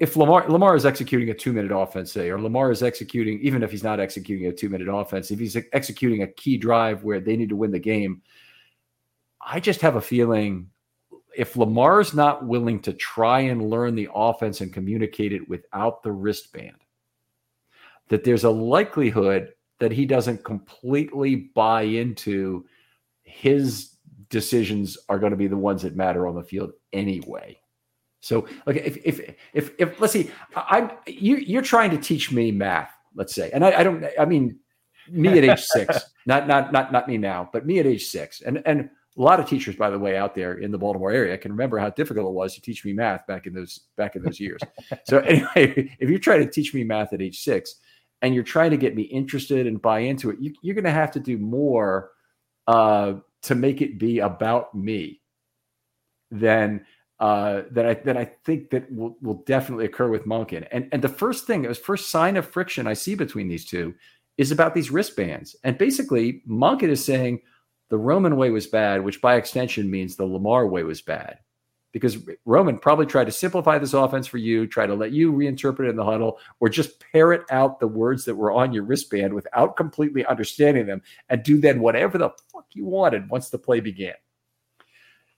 [0.00, 3.62] if Lamar Lamar is executing a two minute offense, say, or Lamar is executing, even
[3.62, 7.20] if he's not executing a two minute offense, if he's executing a key drive where
[7.20, 8.22] they need to win the game,
[9.40, 10.70] I just have a feeling
[11.36, 16.12] if Lamar's not willing to try and learn the offense and communicate it without the
[16.12, 16.76] wristband,
[18.10, 22.66] that there's a likelihood that he doesn't completely buy into
[23.22, 23.96] his
[24.28, 27.58] decisions are going to be the ones that matter on the field anyway.
[28.20, 32.52] So, like, if if if, if let's see, I'm you you're trying to teach me
[32.52, 34.58] math, let's say, and I, I don't, I mean,
[35.08, 38.42] me at age six, not not not not me now, but me at age six,
[38.42, 41.36] and and a lot of teachers, by the way, out there in the Baltimore area
[41.38, 44.22] can remember how difficult it was to teach me math back in those back in
[44.22, 44.60] those years.
[45.04, 47.76] so anyway, if you're trying to teach me math at age six,
[48.22, 50.90] and you're trying to get me interested and buy into it, you, are going to
[50.90, 52.10] have to do more
[52.66, 55.20] uh, to make it be about me
[56.30, 56.84] than
[57.18, 60.66] uh, that I that I think that will, will definitely occur with Monken.
[60.70, 63.94] And and the first thing, the first sign of friction I see between these two
[64.38, 65.54] is about these wristbands.
[65.64, 67.42] And basically, Monken is saying
[67.90, 71.38] the Roman way was bad, which by extension means the Lamar way was bad
[71.92, 75.86] because Roman probably tried to simplify this offense for you, try to let you reinterpret
[75.86, 79.34] it in the huddle, or just parrot out the words that were on your wristband
[79.34, 83.80] without completely understanding them and do then whatever the fuck you wanted once the play
[83.80, 84.14] began.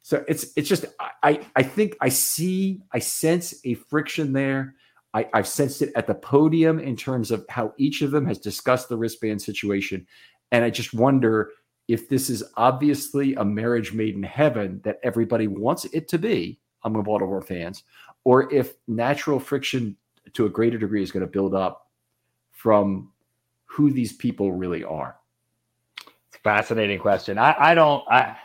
[0.03, 0.85] So it's it's just
[1.23, 4.75] I I think I see I sense a friction there.
[5.15, 8.39] I, I've sensed it at the podium in terms of how each of them has
[8.39, 10.07] discussed the wristband situation.
[10.51, 11.51] And I just wonder
[11.93, 16.59] if this is obviously a marriage made in heaven that everybody wants it to be
[16.85, 17.83] among Baltimore fans,
[18.25, 19.95] or if natural friction
[20.33, 21.91] to a greater degree is going to build up
[22.51, 23.13] from
[23.67, 25.17] who these people really are.
[25.99, 27.37] It's a fascinating question.
[27.37, 28.39] I, I don't I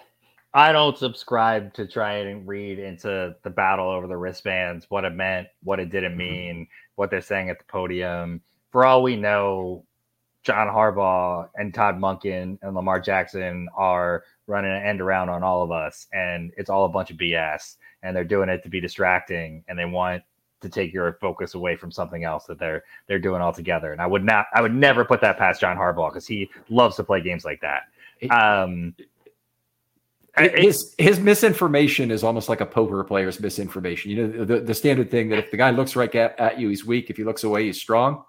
[0.53, 5.13] I don't subscribe to try and read into the battle over the wristbands, what it
[5.13, 6.17] meant, what it didn't mm-hmm.
[6.17, 8.41] mean, what they're saying at the podium.
[8.71, 9.85] For all we know,
[10.47, 15.61] John Harbaugh and Todd Monken and Lamar Jackson are running an end around on all
[15.61, 17.75] of us, and it's all a bunch of BS.
[18.01, 20.23] And they're doing it to be distracting, and they want
[20.61, 23.91] to take your focus away from something else that they're they're doing altogether.
[23.91, 26.95] And I would not, I would never put that past John Harbaugh because he loves
[26.95, 27.81] to play games like that.
[28.31, 28.95] Um,
[30.37, 34.11] his his misinformation is almost like a poker player's misinformation.
[34.11, 36.69] You know, the, the standard thing that if the guy looks right at, at you,
[36.69, 37.09] he's weak.
[37.09, 38.23] If he looks away, he's strong.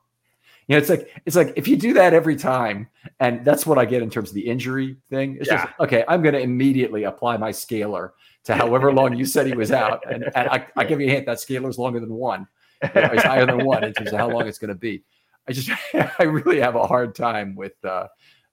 [0.68, 2.88] You know, it's like it's like if you do that every time,
[3.20, 5.38] and that's what I get in terms of the injury thing.
[5.40, 5.64] It's yeah.
[5.64, 6.04] just okay.
[6.06, 8.12] I'm going to immediately apply my scaler
[8.44, 11.10] to however long you said he was out, and, and I, I give you a
[11.10, 12.46] hint that scaler is longer than one.
[12.82, 15.02] It's higher than one in terms of how long it's going to be.
[15.48, 15.70] I just
[16.18, 18.08] I really have a hard time with uh,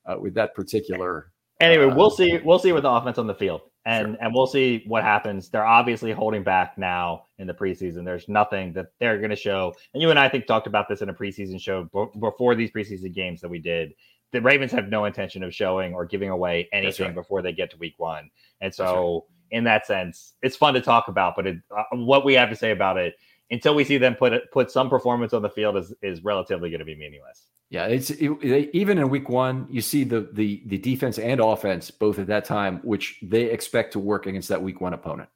[0.06, 2.40] uh with that particular Anyway, we'll uh, see.
[2.44, 4.18] We'll see with the offense on the field, and sure.
[4.20, 5.50] and we'll see what happens.
[5.50, 8.04] They're obviously holding back now in the preseason.
[8.04, 9.74] There's nothing that they're going to show.
[9.94, 12.72] And you and I, I think talked about this in a preseason show before these
[12.72, 13.94] preseason games that we did.
[14.32, 17.16] The Ravens have no intention of showing or giving away anything right.
[17.16, 19.58] before they get to Week One, and so right.
[19.58, 21.36] in that sense, it's fun to talk about.
[21.36, 23.16] But it, uh, what we have to say about it
[23.52, 26.80] until we see them put put some performance on the field is is relatively going
[26.80, 27.46] to be meaningless.
[27.70, 28.30] Yeah, it's it,
[28.74, 32.46] even in week one, you see the the the defense and offense both at that
[32.46, 35.30] time, which they expect to work against that week one opponent.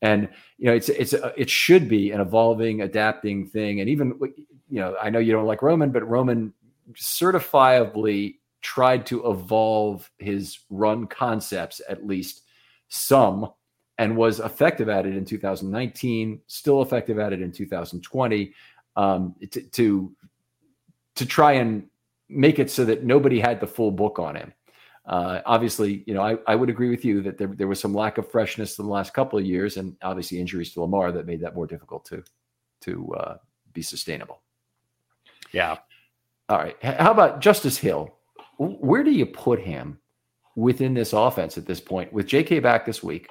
[0.00, 3.80] And you know, it's it's it should be an evolving, adapting thing.
[3.80, 4.18] And even
[4.68, 6.54] you know, I know you don't like Roman, but Roman
[6.94, 12.42] certifiably tried to evolve his run concepts at least
[12.88, 13.50] some
[13.98, 18.52] and was effective at it in 2019 still effective at it in 2020
[18.96, 20.12] um, to, to
[21.18, 21.84] to try and
[22.28, 24.52] make it so that nobody had the full book on him.
[25.06, 27.94] Uh, obviously, you know, I, I would agree with you that there, there was some
[27.94, 31.26] lack of freshness in the last couple of years, and obviously injuries to Lamar that
[31.26, 32.22] made that more difficult to
[32.82, 33.36] to uh,
[33.72, 34.42] be sustainable.
[35.52, 35.78] Yeah.
[36.48, 36.76] All right.
[36.82, 38.14] How about Justice Hill?
[38.58, 39.98] Where do you put him
[40.56, 42.12] within this offense at this point?
[42.12, 42.60] With J.K.
[42.60, 43.28] back this week,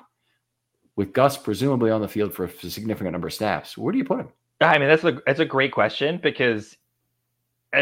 [0.95, 4.05] with Gus presumably on the field for a significant number of snaps, where do you
[4.05, 4.29] put him?
[4.61, 6.75] I mean, that's a that's a great question because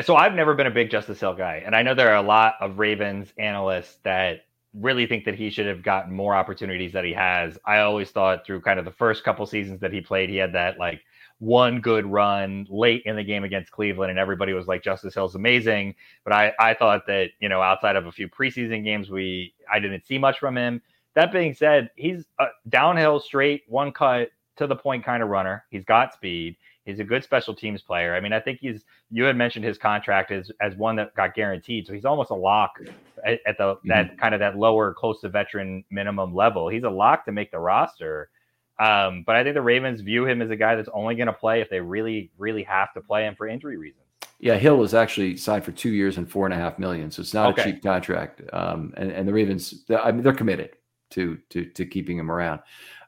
[0.04, 2.28] so I've never been a big Justice Hill guy, and I know there are a
[2.28, 7.06] lot of Ravens analysts that really think that he should have gotten more opportunities that
[7.06, 7.58] he has.
[7.66, 10.54] I always thought through kind of the first couple seasons that he played, he had
[10.54, 11.02] that like
[11.40, 15.36] one good run late in the game against Cleveland, and everybody was like, Justice Hill's
[15.36, 15.96] amazing.
[16.24, 19.80] But I, I thought that, you know, outside of a few preseason games, we I
[19.80, 20.82] didn't see much from him.
[21.14, 25.66] That being said, he's a downhill, straight, one cut to the point kind of runner.
[25.70, 26.58] He's got speed.
[26.86, 28.16] He's a good special teams player.
[28.16, 28.84] I mean, I think he's.
[29.10, 32.36] You had mentioned his contract as as one that got guaranteed, so he's almost a
[32.36, 32.80] lock
[33.26, 33.90] at, at the mm-hmm.
[33.90, 36.70] that kind of that lower, close to veteran minimum level.
[36.70, 38.30] He's a lock to make the roster.
[38.78, 41.34] Um, but I think the Ravens view him as a guy that's only going to
[41.34, 44.02] play if they really, really have to play him for injury reasons.
[44.40, 47.22] Yeah, Hill is actually signed for two years and four and a half million, so
[47.22, 47.62] it's not okay.
[47.62, 48.42] a cheap contract.
[48.52, 50.72] Um, and, and the Ravens, I mean, they're committed
[51.12, 52.60] to to to keeping him around.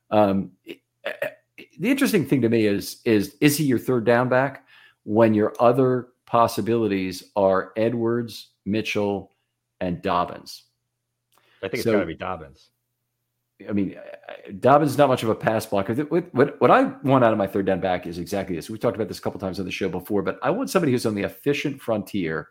[0.10, 0.52] Um,
[1.80, 4.66] the interesting thing to me is is is he your third down back
[5.04, 9.32] when your other possibilities are Edwards, Mitchell,
[9.80, 10.64] and Dobbins?
[11.64, 12.70] I think it's so, got to be Dobbins.
[13.68, 13.96] I mean,
[14.60, 15.96] Dobbins is not much of a pass blocker.
[15.96, 18.70] What, what, what I want out of my third down back is exactly this.
[18.70, 20.92] We've talked about this a couple times on the show before, but I want somebody
[20.92, 22.50] who's on the efficient frontier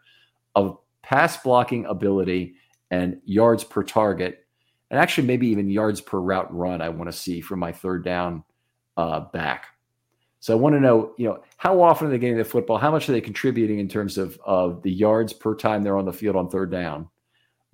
[0.56, 2.56] of pass blocking ability
[2.90, 4.46] and yards per target,
[4.90, 6.80] and actually maybe even yards per route run.
[6.80, 8.42] I want to see from my third down
[8.96, 9.66] uh, back.
[10.40, 12.78] So I want to know, you know, how often are they getting the football?
[12.78, 16.04] How much are they contributing in terms of of the yards per time they're on
[16.04, 17.08] the field on third down,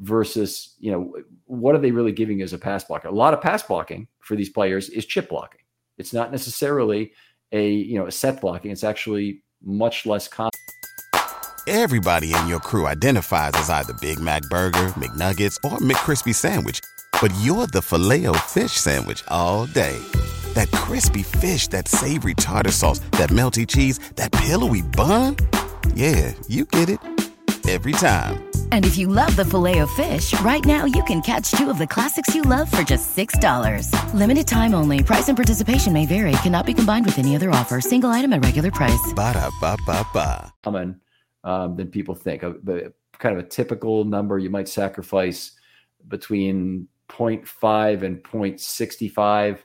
[0.00, 1.14] versus you know
[1.46, 3.08] what are they really giving as a pass blocker?
[3.08, 5.60] A lot of pass blocking for these players is chip blocking.
[5.98, 7.12] It's not necessarily
[7.52, 8.70] a you know a set blocking.
[8.70, 10.50] It's actually much less common.
[11.68, 16.80] Everybody in your crew identifies as either Big Mac Burger, McNuggets, or McCrispy Sandwich,
[17.20, 20.00] but you're the Filet-O-Fish Sandwich all day
[20.54, 25.36] that crispy fish, that savory tartar sauce, that melty cheese, that pillowy bun.
[25.94, 26.98] Yeah, you get it
[27.68, 28.42] every time.
[28.72, 32.34] And if you love the Filet-O-Fish, right now you can catch two of the classics
[32.34, 34.14] you love for just $6.
[34.14, 35.02] Limited time only.
[35.02, 36.32] Price and participation may vary.
[36.42, 37.80] Cannot be combined with any other offer.
[37.80, 39.12] Single item at regular price.
[39.14, 40.52] Ba da ba ba ba.
[40.62, 41.00] Common
[41.44, 42.42] um, than people think.
[42.42, 42.54] A,
[43.18, 45.52] kind of a typical number you might sacrifice
[46.08, 49.58] between 0.5 and 0.65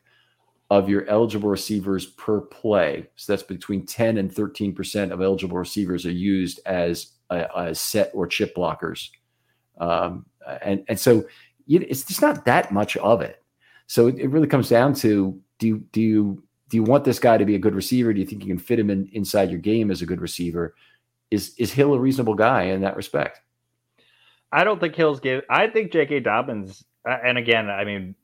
[0.69, 3.07] of your eligible receivers per play.
[3.15, 8.25] So that's between 10 and 13% of eligible receivers are used as, a set or
[8.25, 9.09] chip blockers.
[9.81, 10.25] Um,
[10.61, 11.25] and, and so
[11.67, 13.43] it's just not that much of it.
[13.87, 17.19] So it, it really comes down to do you, do you do you want this
[17.19, 18.13] guy to be a good receiver?
[18.13, 20.75] Do you think you can fit him in inside your game as a good receiver?
[21.31, 23.41] Is is Hill a reasonable guy in that respect?
[24.51, 25.43] I don't think Hill's give.
[25.49, 26.21] I think J.K.
[26.21, 28.15] Dobbins, uh, and again, I mean,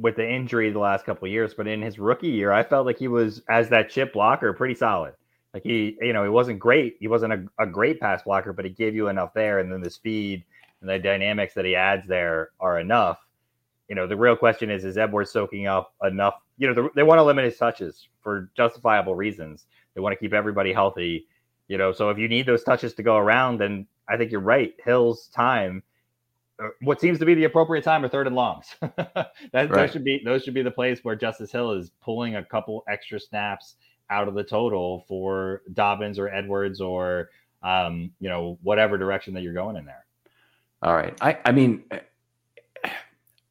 [0.00, 2.98] with the injury the last couple years, but in his rookie year, I felt like
[2.98, 5.12] he was as that chip blocker pretty solid.
[5.52, 6.96] Like he, you know, he wasn't great.
[7.00, 9.80] He wasn't a, a great pass blocker, but he gave you enough there, and then
[9.82, 10.44] the speed
[10.80, 13.18] and the dynamics that he adds there are enough.
[13.88, 16.34] You know, the real question is: Is Edwards soaking up enough?
[16.56, 19.66] You know, the, they want to limit his touches for justifiable reasons.
[19.94, 21.26] They want to keep everybody healthy.
[21.66, 24.40] You know, so if you need those touches to go around, then I think you're
[24.40, 24.74] right.
[24.84, 25.82] Hill's time,
[26.82, 28.74] what seems to be the appropriate time, are third and longs.
[28.80, 29.70] that, right.
[29.70, 32.84] Those should be those should be the plays where Justice Hill is pulling a couple
[32.88, 33.76] extra snaps
[34.10, 37.30] out of the total for Dobbins or Edwards or
[37.62, 40.04] um, you know whatever direction that you're going in there.
[40.82, 41.16] All right.
[41.20, 41.84] I I mean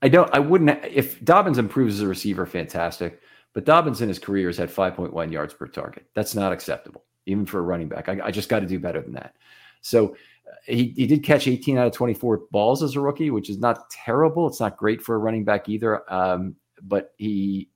[0.02, 3.22] I don't I wouldn't if Dobbins improves as a receiver fantastic,
[3.54, 6.06] but Dobbins in his career has had 5.1 yards per target.
[6.14, 8.10] That's not acceptable even for a running back.
[8.10, 9.36] I, I just got to do better than that.
[9.82, 13.50] So uh, he, he did catch 18 out of 24 balls as a rookie, which
[13.50, 14.48] is not terrible.
[14.48, 16.12] It's not great for a running back either.
[16.12, 17.70] Um, but he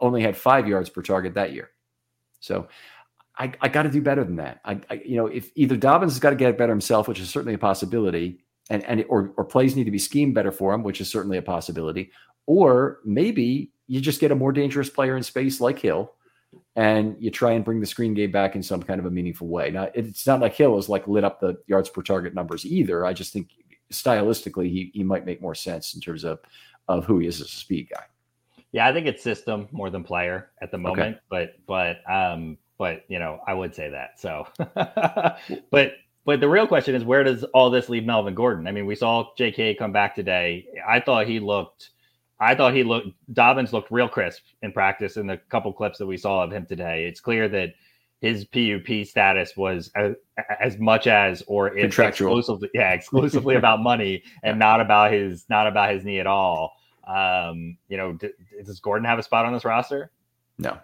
[0.00, 1.70] only had five yards per target that year.
[2.40, 2.68] So
[3.38, 4.60] I, I got to do better than that.
[4.64, 7.28] I, I, you know, if either Dobbins has got to get better himself, which is
[7.28, 10.82] certainly a possibility, and and or or plays need to be schemed better for him,
[10.82, 12.10] which is certainly a possibility,
[12.46, 16.12] or maybe you just get a more dangerous player in space like Hill,
[16.76, 19.48] and you try and bring the screen game back in some kind of a meaningful
[19.48, 19.70] way.
[19.70, 23.06] Now, it's not like Hill has like lit up the yards per target numbers either.
[23.06, 23.48] I just think
[23.92, 26.38] stylistically he he might make more sense in terms of
[26.88, 28.04] of who he is as a speed guy.
[28.72, 31.20] Yeah, I think it's system more than player at the moment, okay.
[31.30, 34.20] but but um but you know, I would say that.
[34.20, 34.46] So
[35.70, 35.92] but
[36.26, 38.66] but the real question is where does all this leave Melvin Gordon?
[38.66, 40.66] I mean, we saw JK come back today.
[40.86, 41.90] I thought he looked
[42.38, 46.06] I thought he looked Dobbins looked real crisp in practice in the couple clips that
[46.06, 47.06] we saw of him today.
[47.06, 47.74] It's clear that
[48.20, 50.14] his PUP status was as,
[50.60, 55.66] as much as or contractual, exclusively, yeah, exclusively about money and not about his not
[55.66, 56.72] about his knee at all.
[57.06, 58.30] Um, you know, d-
[58.64, 60.10] does Gordon have a spot on this roster?
[60.58, 60.78] No.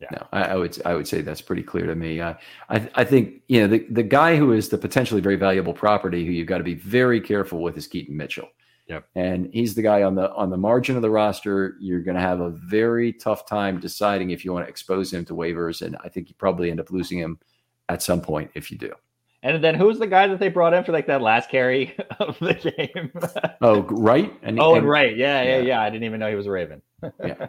[0.00, 0.08] Yeah.
[0.10, 2.20] No, I, I, would I would say that's pretty clear to me.
[2.20, 2.34] Uh,
[2.68, 6.26] I I think you know the the guy who is the potentially very valuable property
[6.26, 8.48] who you've got to be very careful with is Keaton Mitchell.
[8.86, 9.08] Yep.
[9.14, 11.76] And he's the guy on the on the margin of the roster.
[11.80, 15.24] You're going to have a very tough time deciding if you want to expose him
[15.26, 17.38] to waivers, and I think you probably end up losing him
[17.88, 18.92] at some point if you do.
[19.42, 22.38] And then who's the guy that they brought in for like that last carry of
[22.38, 23.12] the game?
[23.60, 24.32] oh, right.
[24.42, 25.14] And, oh, and, right.
[25.14, 25.82] Yeah, yeah, yeah, yeah.
[25.82, 26.80] I didn't even know he was a Raven.
[27.22, 27.48] yeah,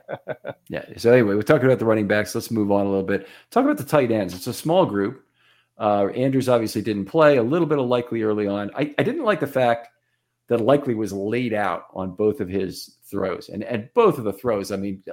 [0.68, 0.86] yeah.
[0.98, 2.36] So anyway, we're talking about the running backs.
[2.36, 3.30] Let's move on a little bit.
[3.50, 4.34] Talk about the tight ends.
[4.34, 5.24] It's a small group.
[5.78, 7.38] Uh, Andrews obviously didn't play.
[7.38, 8.72] A little bit of Likely early on.
[8.76, 9.88] I, I didn't like the fact
[10.48, 14.34] that Likely was laid out on both of his throws, and and both of the
[14.34, 14.72] throws.
[14.72, 15.04] I mean,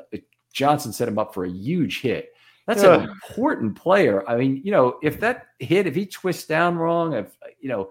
[0.53, 2.33] Johnson set him up for a huge hit.
[2.67, 4.29] That's an important player.
[4.29, 7.91] I mean, you know, if that hit, if he twists down wrong, if you know,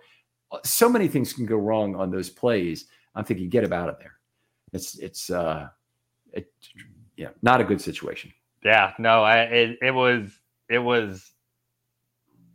[0.64, 2.86] so many things can go wrong on those plays.
[3.14, 4.14] I'm thinking, get him out of there.
[4.72, 5.68] It's it's uh,
[6.32, 6.50] it,
[7.18, 8.32] yeah, not a good situation.
[8.64, 10.40] Yeah, no, I it, it was
[10.70, 11.32] it was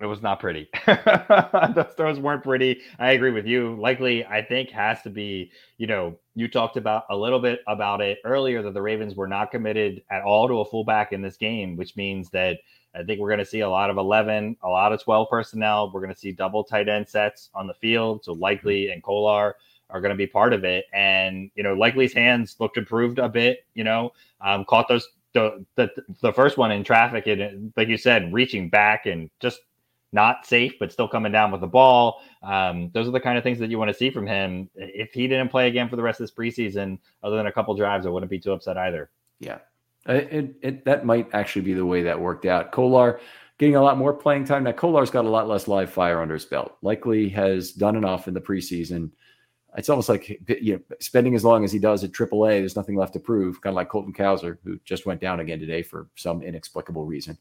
[0.00, 0.68] it was not pretty.
[0.86, 2.80] Those throws weren't pretty.
[2.98, 3.76] I agree with you.
[3.80, 5.50] Likely, I think has to be.
[5.78, 9.28] You know, you talked about a little bit about it earlier that the Ravens were
[9.28, 12.58] not committed at all to a fullback in this game, which means that
[12.94, 15.90] I think we're going to see a lot of 11, a lot of 12 personnel.
[15.92, 18.24] We're going to see double tight end sets on the field.
[18.24, 19.56] So Likely and Kolar
[19.90, 20.86] are going to be part of it.
[20.92, 25.64] And, you know, Likely's hands looked improved a bit, you know, um, caught those, the,
[25.76, 25.90] the,
[26.22, 29.60] the first one in traffic and like you said, reaching back and just
[30.16, 32.22] not safe, but still coming down with the ball.
[32.42, 34.68] Um, those are the kind of things that you want to see from him.
[34.74, 37.74] If he didn't play again for the rest of this preseason, other than a couple
[37.76, 39.10] drives, I wouldn't be too upset either.
[39.38, 39.58] Yeah,
[40.06, 42.72] it, it, that might actually be the way that worked out.
[42.72, 43.20] Kolar
[43.58, 44.64] getting a lot more playing time.
[44.64, 46.76] Now Kolar's got a lot less live fire under his belt.
[46.82, 49.10] Likely has done enough in the preseason.
[49.76, 52.60] It's almost like you know, spending as long as he does at AAA.
[52.60, 53.60] There's nothing left to prove.
[53.60, 57.36] Kind of like Colton Cowser, who just went down again today for some inexplicable reason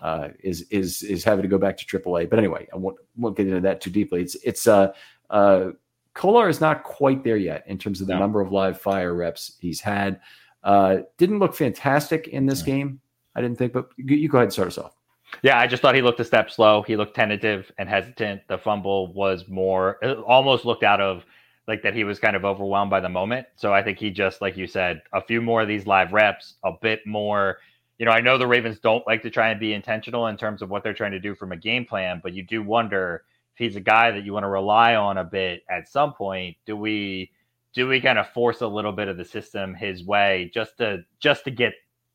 [0.00, 2.30] uh, is is is having to go back to AAA.
[2.30, 4.22] But anyway, I won't, won't get into that too deeply.
[4.22, 4.92] It's it's uh,
[5.30, 5.70] uh,
[6.14, 8.20] Kolar is not quite there yet in terms of the no.
[8.20, 10.20] number of live fire reps he's had.
[10.62, 13.00] Uh, didn't look fantastic in this game,
[13.34, 13.72] I didn't think.
[13.72, 14.96] But you, you go ahead and start us off.
[15.42, 16.82] Yeah, I just thought he looked a step slow.
[16.82, 18.42] He looked tentative and hesitant.
[18.48, 21.24] The fumble was more, almost looked out of
[21.68, 23.46] like that he was kind of overwhelmed by the moment.
[23.54, 26.54] So I think he just, like you said, a few more of these live reps,
[26.64, 27.58] a bit more
[28.00, 30.62] you know, I know the Ravens don't like to try and be intentional in terms
[30.62, 33.58] of what they're trying to do from a game plan, but you do wonder if
[33.58, 36.56] he's a guy that you want to rely on a bit at some point.
[36.64, 37.30] Do we
[37.74, 41.04] do we kind of force a little bit of the system his way just to
[41.20, 41.74] just to get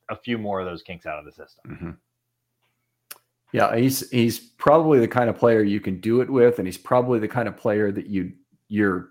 [0.10, 1.64] a few more of those kinks out of the system?
[1.68, 1.92] Mm-hmm.
[3.54, 6.80] Yeah, he's he's probably the kind of player you can do it with, and he's
[6.80, 8.32] probably the kind of player that you
[8.70, 9.10] your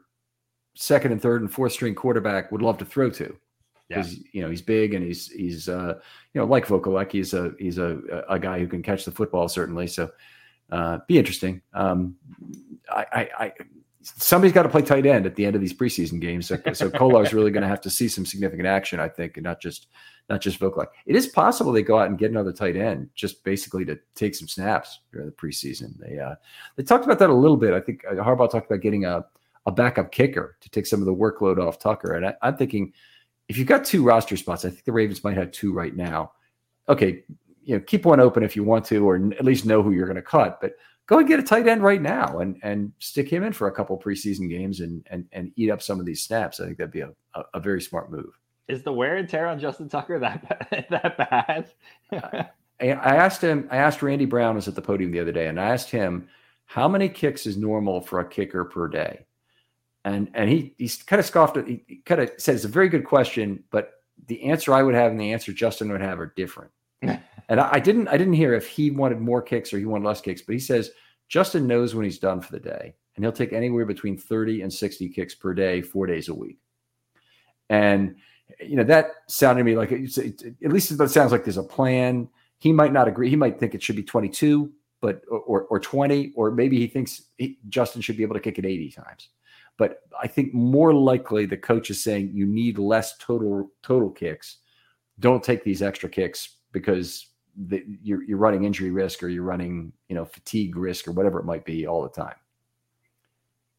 [0.75, 3.37] second and third and fourth string quarterback would love to throw to
[3.89, 4.23] because yeah.
[4.33, 5.95] you know he's big and he's he's uh,
[6.33, 9.49] you know like Vokolek, he's a he's a a guy who can catch the football
[9.49, 9.87] certainly.
[9.87, 10.11] So
[10.71, 11.61] uh, be interesting.
[11.73, 12.17] Um,
[12.91, 13.53] I, I, I
[14.03, 16.47] somebody's got to play tight end at the end of these preseason games.
[16.47, 19.45] So, so Kolar's really going to have to see some significant action, I think, and
[19.45, 19.89] not just
[20.29, 20.87] not just Vokolek.
[21.07, 24.35] It is possible they go out and get another tight end just basically to take
[24.35, 25.99] some snaps during the preseason.
[25.99, 26.35] They uh,
[26.77, 27.75] they talked about that a little bit.
[27.75, 29.25] I think uh, Harbaugh talked about getting a
[29.67, 32.15] a backup kicker to take some of the workload off Tucker.
[32.15, 32.93] And I, I'm thinking
[33.49, 36.33] if you've got two roster spots, I think the Ravens might have two right now.
[36.89, 37.25] Okay,
[37.63, 40.07] you know, keep one open if you want to, or at least know who you're
[40.07, 40.61] going to cut.
[40.61, 40.75] But
[41.07, 43.73] go and get a tight end right now and and stick him in for a
[43.73, 46.61] couple preseason games and and and eat up some of these snaps.
[46.61, 48.39] I think that'd be a, a, a very smart move.
[48.69, 51.71] Is the wear and tear on Justin Tucker that that bad?
[52.81, 53.69] I, I asked him.
[53.71, 56.29] I asked Randy Brown was at the podium the other day, and I asked him
[56.67, 59.27] how many kicks is normal for a kicker per day,
[60.05, 61.57] and and he he kind of scoffed.
[61.67, 63.95] He, he kind of said it's a very good question, but
[64.27, 66.71] the answer I would have and the answer Justin would have are different.
[67.03, 70.07] and I, I, didn't I didn't hear if he wanted more kicks or he wanted
[70.07, 70.91] less kicks, but he says
[71.29, 74.73] Justin knows when he's done for the day, and he'll take anywhere between 30 and
[74.73, 76.59] 60 kicks per day, four days a week.
[77.71, 78.17] And
[78.61, 81.57] you know that sounded to me like it's, it, at least it sounds like there's
[81.57, 82.29] a plan.
[82.59, 83.31] He might not agree.
[83.31, 87.23] He might think it should be 22, but or or 20, or maybe he thinks
[87.39, 89.29] he, Justin should be able to kick it 80 times.
[89.77, 94.59] But I think more likely the coach is saying you need less total total kicks.
[95.21, 97.29] Don't take these extra kicks because
[97.69, 101.39] the, you're you're running injury risk or you're running you know fatigue risk or whatever
[101.41, 102.35] it might be all the time.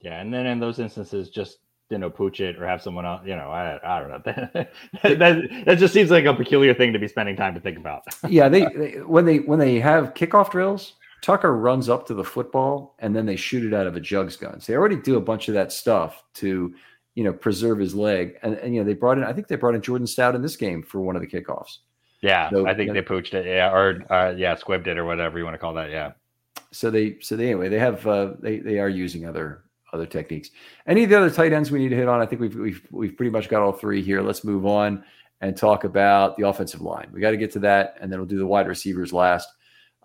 [0.01, 3.21] Yeah, and then in those instances, just you know pooch it or have someone else.
[3.25, 4.21] You know, I I don't know.
[5.03, 7.77] that, that, that just seems like a peculiar thing to be spending time to think
[7.77, 8.03] about.
[8.27, 10.93] yeah, they, they when they when they have kickoff drills,
[11.25, 14.35] Tucker runs up to the football and then they shoot it out of a jugs
[14.35, 14.61] gun.
[14.61, 16.71] So they already do a bunch of that stuff to
[17.15, 18.37] you know preserve his leg.
[18.43, 20.43] And, and you know they brought in I think they brought in Jordan Stout in
[20.43, 21.79] this game for one of the kickoffs.
[22.21, 23.47] Yeah, so, I think they poached it.
[23.47, 25.89] Yeah, or uh, yeah, squibbed it or whatever you want to call that.
[25.89, 26.11] Yeah.
[26.71, 29.63] So they so they anyway they have uh, they they are using other
[29.93, 30.51] other techniques.
[30.85, 32.21] Any of the other tight ends we need to hit on?
[32.21, 34.21] I think we've we've we've pretty much got all three here.
[34.21, 35.03] Let's move on
[35.41, 37.09] and talk about the offensive line.
[37.11, 39.49] We got to get to that, and then we'll do the wide receivers last.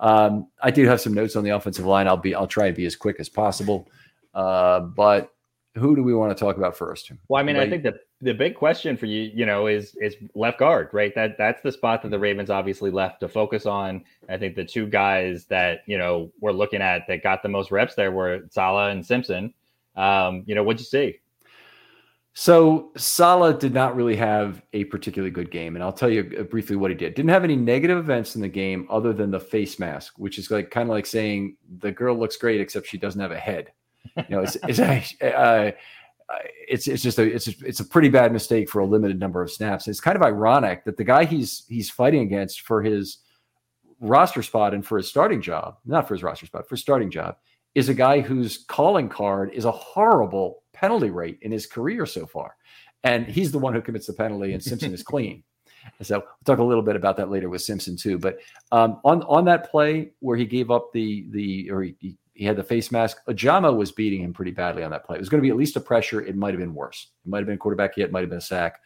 [0.00, 2.08] Um, I do have some notes on the offensive line.
[2.08, 3.88] I'll be I'll try and be as quick as possible.
[4.34, 5.32] Uh, but
[5.76, 7.12] who do we want to talk about first?
[7.28, 10.16] Well, I mean, I think the the big question for you, you know, is is
[10.34, 11.14] left guard, right?
[11.14, 14.04] That that's the spot that the Ravens obviously left to focus on.
[14.28, 17.70] I think the two guys that you know we're looking at that got the most
[17.70, 19.54] reps there were Sala and Simpson.
[19.96, 21.19] Um, you know, what'd you see?
[22.32, 26.42] So Sala did not really have a particularly good game, and I'll tell you uh,
[26.44, 27.14] briefly what he did.
[27.14, 30.50] Didn't have any negative events in the game other than the face mask, which is
[30.50, 33.72] like kind of like saying the girl looks great except she doesn't have a head.
[34.16, 34.78] You know, it's, it's
[35.22, 35.72] uh,
[36.68, 39.42] it's it's just a it's a, it's a pretty bad mistake for a limited number
[39.42, 39.88] of snaps.
[39.88, 43.18] It's kind of ironic that the guy he's he's fighting against for his
[44.00, 47.36] roster spot and for his starting job, not for his roster spot, for starting job,
[47.74, 52.26] is a guy whose calling card is a horrible penalty rate in his career so
[52.26, 52.56] far,
[53.04, 55.42] and he's the one who commits the penalty, and Simpson is clean.
[56.02, 58.18] So we'll talk a little bit about that later with Simpson too.
[58.18, 58.38] But
[58.72, 62.56] um, on on that play where he gave up the the or he, he had
[62.56, 63.18] the face mask.
[63.28, 65.16] Ojabo was beating him pretty badly on that play.
[65.16, 66.22] It was going to be at least a pressure.
[66.22, 67.08] It might have been worse.
[67.24, 68.12] It might have been a quarterback hit.
[68.12, 68.80] Might have been a sack,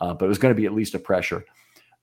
[0.00, 1.44] uh, but it was going to be at least a pressure.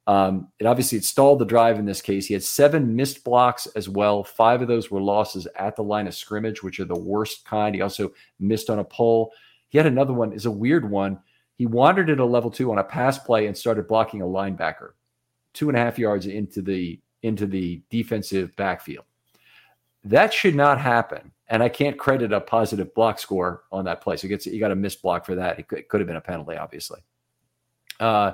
[0.08, 2.28] Um, it obviously it stalled the drive in this case.
[2.28, 4.24] He had seven missed blocks as well.
[4.24, 7.74] Five of those were losses at the line of scrimmage, which are the worst kind.
[7.74, 9.32] He also missed on a pull.
[9.70, 10.32] He had another one.
[10.32, 11.20] is a weird one.
[11.58, 14.92] He wandered at a level two on a pass play and started blocking a linebacker,
[15.54, 19.06] two and a half yards into the into the defensive backfield.
[20.04, 21.32] That should not happen.
[21.48, 24.18] And I can't credit a positive block score on that play.
[24.18, 25.60] So gets, you got a missed block for that.
[25.60, 27.02] It could, it could have been a penalty, obviously.
[28.00, 28.34] Uh,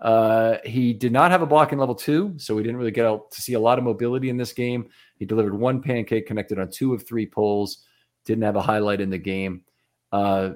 [0.00, 3.06] uh, he did not have a block in level two, so we didn't really get
[3.06, 4.88] out to see a lot of mobility in this game.
[5.16, 7.84] He delivered one pancake connected on two of three pulls,
[8.24, 9.62] didn't have a highlight in the game.
[10.10, 10.52] Uh,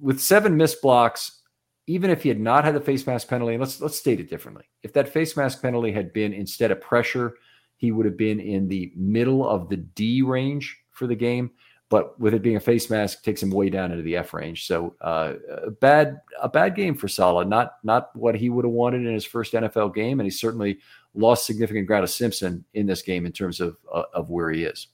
[0.00, 1.42] with seven missed blocks,
[1.86, 4.64] even if he had not had the face mask penalty, let's let's state it differently.
[4.82, 7.34] If that face mask penalty had been instead of pressure
[7.80, 11.50] he would have been in the middle of the D range for the game.
[11.90, 14.66] But with it being a face mask, takes him way down into the F range.
[14.66, 17.44] So uh, a bad a bad game for Sala.
[17.44, 20.78] Not not what he would have wanted in his first NFL game, and he certainly
[21.14, 24.64] lost significant ground to Simpson in this game in terms of uh, of where he
[24.64, 24.86] is.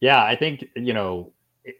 [0.00, 1.32] Yeah, I think you know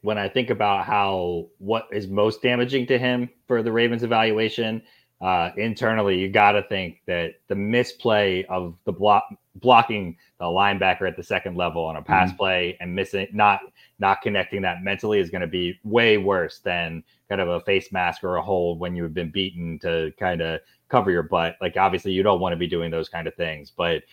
[0.03, 4.83] when I think about how what is most damaging to him for the Ravens evaluation,
[5.21, 9.25] uh, internally, you got to think that the misplay of the block
[9.57, 12.37] blocking the linebacker at the second level on a pass mm-hmm.
[12.37, 13.61] play and missing not
[13.99, 17.91] not connecting that mentally is going to be way worse than kind of a face
[17.91, 21.57] mask or a hold when you've been beaten to kind of cover your butt.
[21.61, 24.05] Like obviously you don't want to be doing those kind of things, but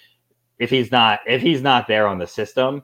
[0.57, 2.81] if he's not if he's not there on the system,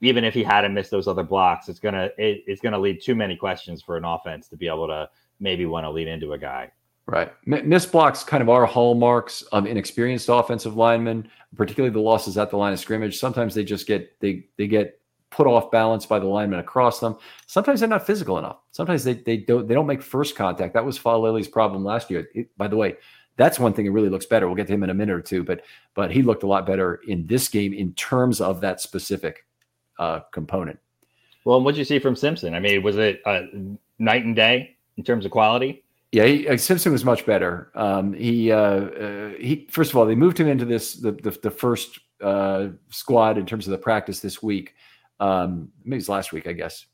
[0.00, 3.14] even if he hadn't missed those other blocks, it's gonna it, it's gonna lead too
[3.14, 5.08] many questions for an offense to be able to
[5.38, 6.72] maybe want to lean into a guy.
[7.06, 7.32] Right.
[7.46, 12.56] Miss blocks kind of are hallmarks of inexperienced offensive linemen, particularly the losses at the
[12.56, 13.18] line of scrimmage.
[13.18, 15.00] Sometimes they just get they they get
[15.30, 17.16] put off balance by the lineman across them.
[17.46, 18.58] Sometimes they're not physical enough.
[18.70, 20.74] Sometimes they they don't they don't make first contact.
[20.74, 22.28] That was Faalele's problem last year.
[22.34, 22.94] It, by the way,
[23.36, 24.46] that's one thing that really looks better.
[24.46, 25.62] We'll get to him in a minute or two, but
[25.94, 29.44] but he looked a lot better in this game in terms of that specific
[29.98, 30.78] uh, component.
[31.44, 32.54] Well, what did you see from Simpson?
[32.54, 33.42] I mean, was it uh,
[33.98, 35.81] night and day in terms of quality?
[36.12, 37.72] Yeah, he, uh, Simpson was much better.
[37.74, 41.30] Um, he uh, uh, he first of all they moved him into this the the,
[41.30, 44.74] the first uh, squad in terms of the practice this week.
[45.20, 46.86] Um, maybe it's last week, I guess.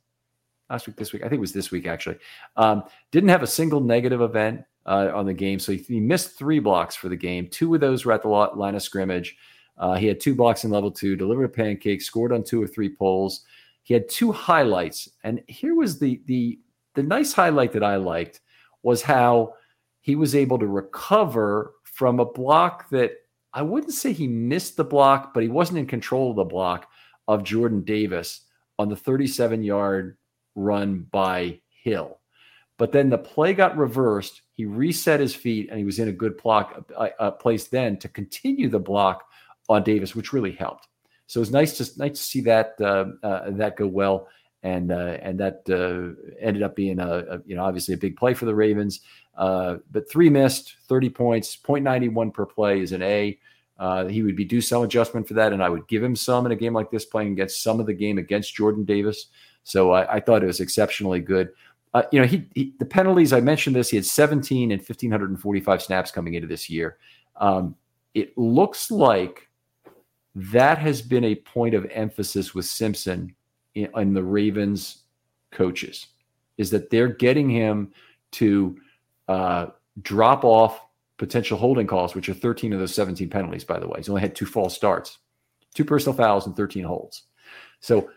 [0.70, 2.18] Last week, this week, I think it was this week actually.
[2.56, 6.38] Um, didn't have a single negative event uh, on the game, so he, he, missed
[6.38, 7.48] three blocks for the game.
[7.48, 9.36] Two of those were at the line of scrimmage.
[9.78, 12.66] Uh, he had two blocks in level two, delivered a pancake, scored on two or
[12.66, 13.44] three pulls.
[13.82, 16.60] He had two highlights, and here was the the
[16.94, 18.42] the nice highlight that I liked
[18.82, 19.54] was how
[20.00, 23.12] he was able to recover from a block that
[23.52, 26.88] I wouldn't say he missed the block, but he wasn't in control of the block
[27.26, 28.44] of Jordan Davis
[28.78, 30.16] on the 37 yard
[30.54, 32.18] run by Hill.
[32.76, 34.42] But then the play got reversed.
[34.52, 38.08] He reset his feet and he was in a good block uh, place then to
[38.08, 39.24] continue the block
[39.68, 40.86] on Davis, which really helped.
[41.26, 44.28] So it was nice to nice to see that uh, uh, that go well,
[44.62, 48.16] and uh, and that uh, ended up being a, a, you know obviously a big
[48.16, 49.00] play for the Ravens.
[49.36, 53.38] Uh, but three missed, thirty points, 0.91 per play is an A.
[53.78, 56.44] Uh, he would be due some adjustment for that, and I would give him some
[56.46, 59.26] in a game like this, playing against some of the game against Jordan Davis.
[59.62, 61.50] So I, I thought it was exceptionally good.
[62.10, 63.32] you know, he, he, the penalties.
[63.32, 63.90] I mentioned this.
[63.90, 66.98] He had 17 and 1545 snaps coming into this year.
[67.36, 67.76] Um,
[68.14, 69.48] it looks like
[70.34, 73.34] that has been a point of emphasis with Simpson
[73.74, 75.04] in, in the Ravens
[75.50, 76.06] coaches
[76.56, 77.92] is that they're getting him
[78.32, 78.76] to
[79.28, 79.66] uh,
[80.02, 80.80] drop off
[81.16, 83.98] potential holding calls, which are 13 of those 17 penalties, by the way.
[83.98, 85.18] He's only had two false starts,
[85.74, 87.24] two personal fouls, and 13 holds.
[87.80, 88.10] So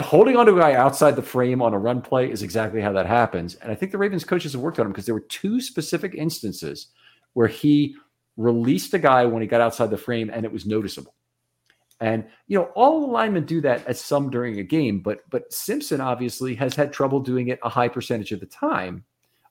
[0.00, 3.06] holding onto a guy outside the frame on a run play is exactly how that
[3.06, 3.54] happens.
[3.56, 6.14] And I think the Ravens coaches have worked on him because there were two specific
[6.14, 6.88] instances
[7.34, 7.94] where he
[8.36, 11.14] released a guy when he got outside the frame and it was noticeable.
[12.00, 16.00] And you know, all linemen do that at some during a game, but but Simpson
[16.00, 19.04] obviously has had trouble doing it a high percentage of the time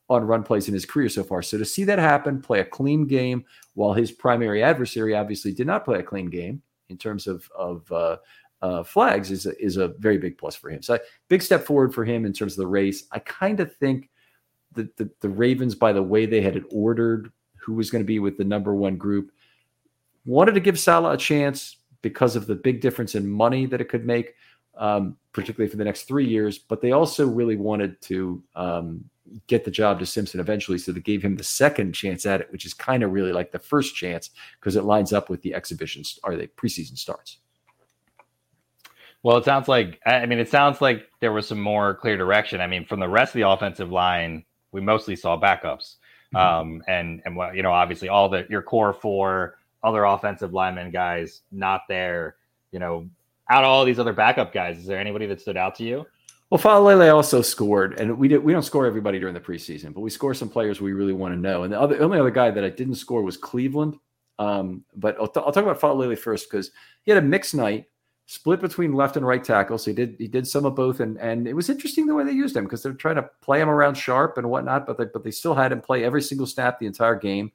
[0.09, 1.41] on run plays in his career so far.
[1.41, 5.67] So to see that happen, play a clean game, while his primary adversary obviously did
[5.67, 8.17] not play a clean game in terms of of uh,
[8.61, 10.81] uh, flags, is a, is a very big plus for him.
[10.81, 13.05] So big step forward for him in terms of the race.
[13.11, 14.09] I kind of think
[14.73, 18.07] that the, the Ravens, by the way they had it ordered who was going to
[18.07, 19.31] be with the number one group.
[20.25, 23.89] Wanted to give Sala a chance because of the big difference in money that it
[23.89, 24.35] could make,
[24.77, 26.59] um, particularly for the next three years.
[26.59, 29.05] But they also really wanted to um,
[29.47, 30.77] get the job to Simpson eventually.
[30.77, 33.51] So they gave him the second chance at it, which is kind of really like
[33.51, 34.29] the first chance
[34.59, 37.39] because it lines up with the exhibitions or the preseason starts.
[39.23, 42.59] Well, it sounds like I mean, it sounds like there was some more clear direction.
[42.59, 44.43] I mean, from the rest of the offensive line,
[44.73, 45.95] we mostly saw backups.
[46.35, 46.37] Mm-hmm.
[46.37, 50.91] Um, and and well you know, obviously, all the your core four other offensive linemen
[50.91, 52.35] guys not there.
[52.71, 53.09] You know,
[53.49, 56.05] out of all these other backup guys, is there anybody that stood out to you?
[56.49, 58.43] Well, Faalele also scored, and we did.
[58.43, 61.33] We don't score everybody during the preseason, but we score some players we really want
[61.33, 61.63] to know.
[61.63, 63.97] And the other, only other guy that I didn't score was Cleveland.
[64.39, 66.71] Um, but I'll, t- I'll, talk about Faalele first because
[67.03, 67.85] he had a mixed night
[68.25, 69.85] split between left and right tackles.
[69.85, 72.31] He did he did some of both, and and it was interesting the way they
[72.31, 75.23] used him because they're trying to play him around sharp and whatnot, but they, but
[75.23, 77.51] they still had him play every single snap the entire game.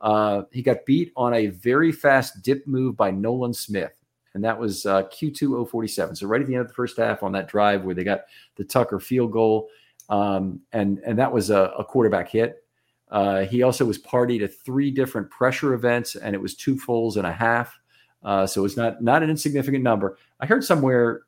[0.00, 3.92] Uh, he got beat on a very fast dip move by Nolan Smith,
[4.34, 6.16] and that was uh, Q2 047.
[6.16, 8.22] So right at the end of the first half on that drive where they got
[8.56, 9.68] the Tucker field goal,
[10.08, 12.64] um, and and that was a, a quarterback hit.
[13.10, 17.16] Uh, he also was party to three different pressure events, and it was two fulls
[17.16, 17.78] and a half.
[18.22, 20.16] Uh, so it's not not an insignificant number.
[20.40, 21.22] I heard somewhere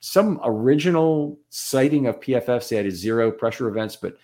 [0.00, 4.16] some original citing of PFF said had zero pressure events, but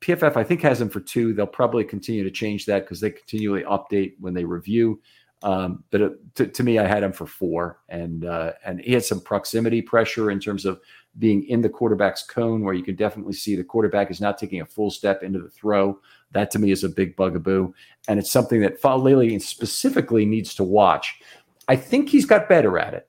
[0.00, 1.32] PFF I think has them for two.
[1.32, 5.00] They'll probably continue to change that because they continually update when they review.
[5.42, 8.92] Um, but it, to, to, me, I had him for four, and uh, and he
[8.92, 10.80] had some proximity pressure in terms of
[11.18, 14.60] being in the quarterback's cone, where you can definitely see the quarterback is not taking
[14.60, 15.98] a full step into the throw.
[16.32, 17.72] That to me is a big bugaboo,
[18.08, 21.20] and it's something that Faalele specifically needs to watch.
[21.68, 23.08] I think he's got better at it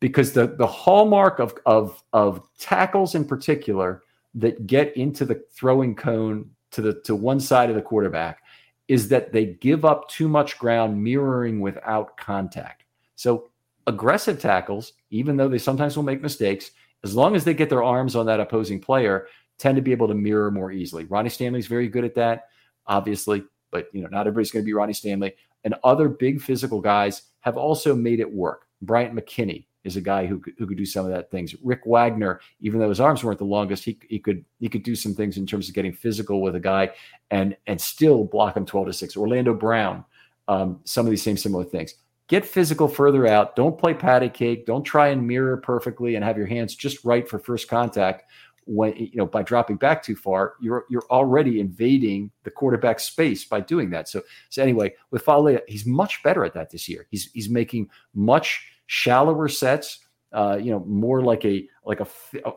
[0.00, 4.02] because the the hallmark of of of tackles in particular
[4.34, 8.42] that get into the throwing cone to the to one side of the quarterback
[8.88, 12.84] is that they give up too much ground mirroring without contact.
[13.14, 13.50] So
[13.86, 16.72] aggressive tackles, even though they sometimes will make mistakes,
[17.04, 19.26] as long as they get their arms on that opposing player,
[19.58, 21.04] tend to be able to mirror more easily.
[21.04, 22.48] Ronnie Stanley's very good at that,
[22.86, 25.34] obviously, but you know, not everybody's going to be Ronnie Stanley.
[25.64, 28.66] And other big physical guys have also made it work.
[28.82, 31.54] Bryant McKinnie is a guy who could, who could do some of that things.
[31.62, 34.94] Rick Wagner, even though his arms weren't the longest, he, he could he could do
[34.94, 36.90] some things in terms of getting physical with a guy
[37.30, 39.16] and and still block him 12 to 6.
[39.16, 40.04] Orlando Brown,
[40.48, 41.94] um, some of these same similar things.
[42.28, 43.56] Get physical further out.
[43.56, 44.66] Don't play patty cake.
[44.66, 48.30] Don't try and mirror perfectly and have your hands just right for first contact.
[48.66, 53.44] When you know by dropping back too far, you're you're already invading the quarterback space
[53.44, 54.08] by doing that.
[54.08, 57.08] So so anyway, with Faalele, he's much better at that this year.
[57.10, 60.00] He's he's making much shallower sets.
[60.32, 62.06] Uh, you know, more like a like a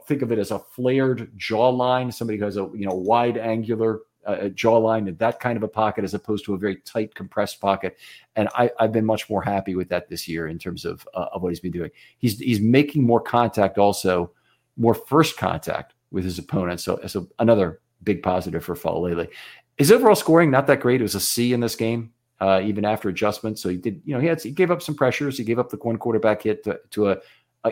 [0.08, 2.14] think of it as a flared jawline.
[2.14, 5.68] Somebody who has a you know wide angular uh, jawline and that kind of a
[5.68, 7.98] pocket as opposed to a very tight compressed pocket.
[8.36, 11.28] And I, I've been much more happy with that this year in terms of uh,
[11.34, 11.92] of what he's been doing.
[12.18, 14.32] He's he's making more contact, also
[14.78, 16.80] more first contact with his opponent.
[16.80, 19.30] So so another big positive for Faalele.
[19.78, 21.02] His overall scoring not that great.
[21.02, 22.12] It was a C in this game
[22.44, 23.62] uh, even after adjustments.
[23.62, 25.38] So he did, you know, he had he gave up some pressures.
[25.38, 27.18] He gave up the one quarterback hit to, to a,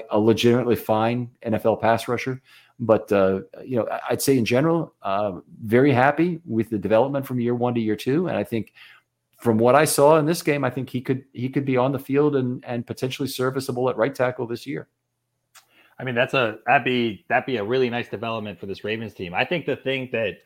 [0.10, 2.42] a, legitimately fine NFL pass rusher.
[2.80, 7.42] But uh, you know, I'd say in general, uh, very happy with the development from
[7.42, 8.72] year one to year two, and I think
[9.42, 11.92] from what I saw in this game, I think he could he could be on
[11.92, 14.88] the field and and potentially serviceable at right tackle this year.
[16.00, 19.14] I mean, that's a that'd be that'd be a really nice development for this Ravens
[19.14, 19.34] team.
[19.34, 20.38] I think the thing that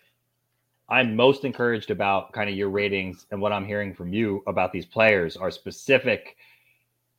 [0.87, 4.71] I'm most encouraged about kind of your ratings and what I'm hearing from you about
[4.71, 6.37] these players are specific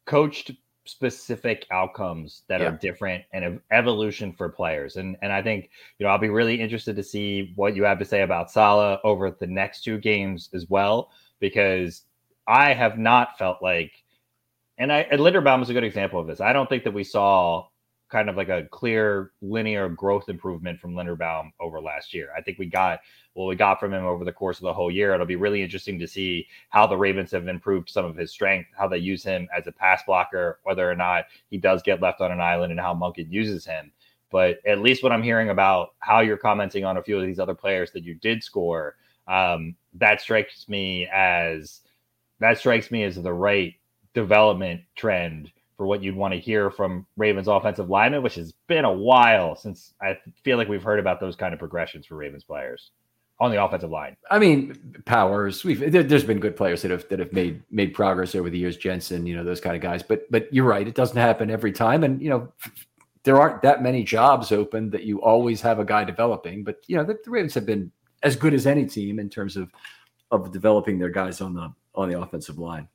[0.05, 0.53] coached
[0.85, 2.69] specific outcomes that yeah.
[2.69, 4.97] are different and evolution for players.
[4.97, 7.99] And and I think, you know, I'll be really interested to see what you have
[7.99, 11.11] to say about Sala over the next two games as well,
[11.41, 12.03] because
[12.47, 13.93] I have not felt like
[14.79, 16.41] and I and Linderbaum is a good example of this.
[16.41, 17.67] I don't think that we saw
[18.09, 22.29] kind of like a clear linear growth improvement from Linderbaum over last year.
[22.37, 23.01] I think we got
[23.35, 25.13] what we got from him over the course of the whole year.
[25.13, 28.71] It'll be really interesting to see how the Ravens have improved some of his strength,
[28.77, 32.21] how they use him as a pass blocker, whether or not he does get left
[32.21, 33.93] on an island, and how Monken uses him.
[34.31, 37.39] But at least what I'm hearing about how you're commenting on a few of these
[37.39, 38.97] other players that you did score,
[39.29, 41.81] um, that strikes me as
[42.39, 43.75] that strikes me as the right
[44.15, 48.85] development trend for what you'd want to hear from Ravens offensive linemen, which has been
[48.85, 52.45] a while since I feel like we've heard about those kind of progressions for Ravens
[52.45, 52.91] players
[53.39, 54.17] on the offensive line.
[54.31, 55.65] I mean, Powers.
[55.65, 58.59] We've there, has been good players that have that have made made progress over the
[58.59, 58.77] years.
[58.77, 60.03] Jensen, you know, those kind of guys.
[60.03, 62.53] But but you're right, it doesn't happen every time, and you know.
[63.23, 66.97] There aren't that many jobs open that you always have a guy developing, but you
[66.97, 67.91] know the, the Ravens have been
[68.23, 69.69] as good as any team in terms of
[70.31, 72.87] of developing their guys on the on the offensive line.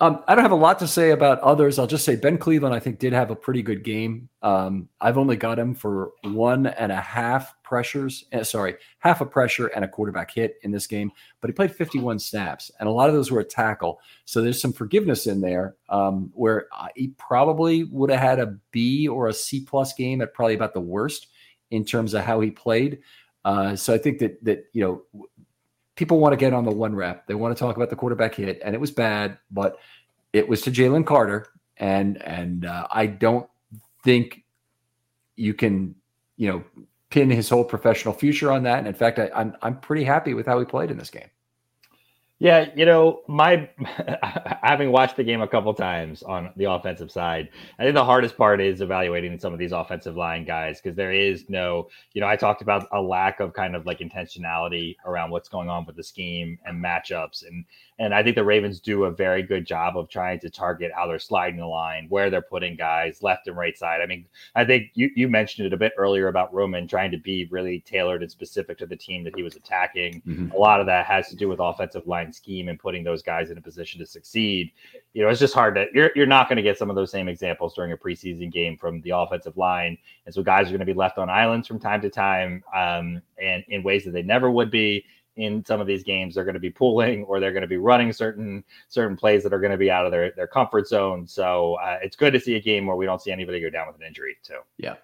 [0.00, 1.78] Um, I don't have a lot to say about others.
[1.78, 4.28] I'll just say Ben Cleveland, I think, did have a pretty good game.
[4.42, 8.24] Um, I've only got him for one and a half pressures.
[8.32, 11.72] Uh, sorry, half a pressure and a quarterback hit in this game, but he played
[11.72, 14.00] 51 snaps, and a lot of those were a tackle.
[14.24, 16.66] So there's some forgiveness in there um, where
[16.96, 20.74] he probably would have had a B or a C plus game at probably about
[20.74, 21.28] the worst
[21.70, 22.98] in terms of how he played.
[23.44, 25.26] Uh, so I think that that you know
[25.96, 27.26] people want to get on the one rep.
[27.26, 29.78] They want to talk about the quarterback hit, and it was bad, but
[30.32, 33.48] it was to Jalen Carter, and and uh, I don't
[34.02, 34.44] think
[35.36, 35.94] you can,
[36.36, 36.64] you know,
[37.10, 38.78] pin his whole professional future on that.
[38.78, 41.28] And in fact, I, I'm I'm pretty happy with how he played in this game.
[42.40, 43.70] Yeah, you know, my
[44.62, 48.36] having watched the game a couple times on the offensive side, I think the hardest
[48.36, 52.26] part is evaluating some of these offensive line guys because there is no, you know,
[52.26, 55.94] I talked about a lack of kind of like intentionality around what's going on with
[55.94, 57.64] the scheme and matchups and
[57.98, 61.06] and I think the Ravens do a very good job of trying to target how
[61.06, 64.00] they're sliding the line, where they're putting guys left and right side.
[64.00, 64.26] I mean,
[64.56, 67.80] I think you, you mentioned it a bit earlier about Roman trying to be really
[67.80, 70.22] tailored and specific to the team that he was attacking.
[70.26, 70.50] Mm-hmm.
[70.50, 73.50] A lot of that has to do with offensive line scheme and putting those guys
[73.50, 74.72] in a position to succeed.
[75.12, 77.12] You know, it's just hard to, you're, you're not going to get some of those
[77.12, 79.96] same examples during a preseason game from the offensive line.
[80.26, 83.22] And so guys are going to be left on islands from time to time um,
[83.40, 85.04] and in ways that they never would be
[85.36, 87.76] in some of these games they're going to be pulling or they're going to be
[87.76, 91.26] running certain certain plays that are going to be out of their their comfort zone.
[91.26, 93.86] So uh, it's good to see a game where we don't see anybody go down
[93.86, 94.60] with an injury too.
[94.78, 94.96] Yeah.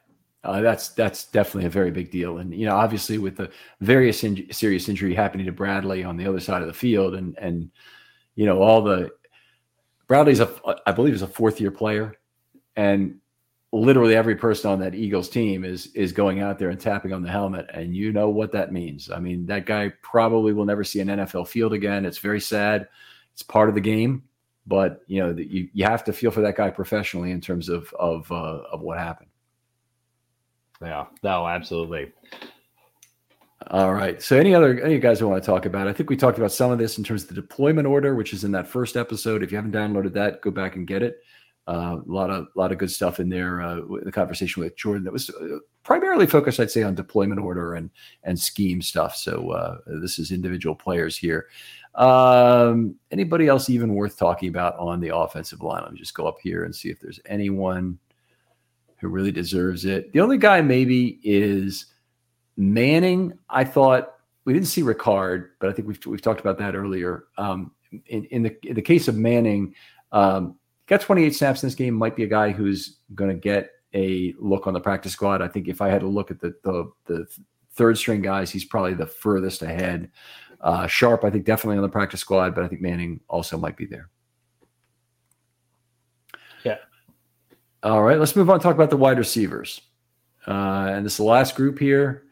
[0.42, 3.50] Uh, that's that's definitely a very big deal, and you know, obviously, with the
[3.82, 7.36] various in- serious injury happening to Bradley on the other side of the field, and
[7.36, 7.70] and
[8.36, 9.10] you know, all the
[10.08, 10.50] Bradley's a,
[10.86, 12.14] I believe, is a fourth year player,
[12.74, 13.20] and
[13.72, 17.22] literally every person on that Eagles team is is going out there and tapping on
[17.22, 19.10] the helmet, and you know what that means.
[19.10, 22.04] I mean, that guy probably will never see an NFL field again.
[22.04, 22.88] It's very sad.
[23.32, 24.24] It's part of the game,
[24.66, 27.92] but you know, you you have to feel for that guy professionally in terms of
[27.98, 29.30] of uh, of what happened.
[30.82, 32.12] Yeah, no, absolutely.
[33.68, 34.20] All right.
[34.22, 35.86] So, any other any guys who want to talk about?
[35.86, 38.32] I think we talked about some of this in terms of the deployment order, which
[38.32, 39.42] is in that first episode.
[39.42, 41.22] If you haven't downloaded that, go back and get it.
[41.68, 43.60] Uh, a lot of lot of good stuff in there.
[43.60, 47.74] Uh, the conversation with Jordan that was uh, primarily focused, I'd say, on deployment order
[47.74, 47.90] and
[48.24, 49.14] and scheme stuff.
[49.14, 51.46] So uh, this is individual players here.
[51.94, 55.82] Um, anybody else even worth talking about on the offensive line?
[55.82, 57.98] Let me just go up here and see if there's anyone
[58.96, 60.12] who really deserves it.
[60.12, 61.86] The only guy maybe is
[62.56, 63.38] Manning.
[63.48, 67.24] I thought we didn't see Ricard, but I think we've we've talked about that earlier.
[67.38, 67.72] Um,
[68.06, 69.74] in, in the in the case of Manning,
[70.12, 70.56] um,
[70.90, 71.94] got 28 snaps in this game.
[71.94, 75.40] Might be a guy who's going to get a look on the practice squad.
[75.40, 77.26] I think if I had to look at the the, the
[77.72, 80.10] third string guys, he's probably the furthest ahead.
[80.60, 83.76] Uh, Sharp, I think, definitely on the practice squad, but I think Manning also might
[83.76, 84.10] be there.
[86.64, 86.76] Yeah.
[87.82, 88.60] All right, let's move on.
[88.60, 89.80] talk about the wide receivers.
[90.46, 92.24] Uh, and this is the last group here.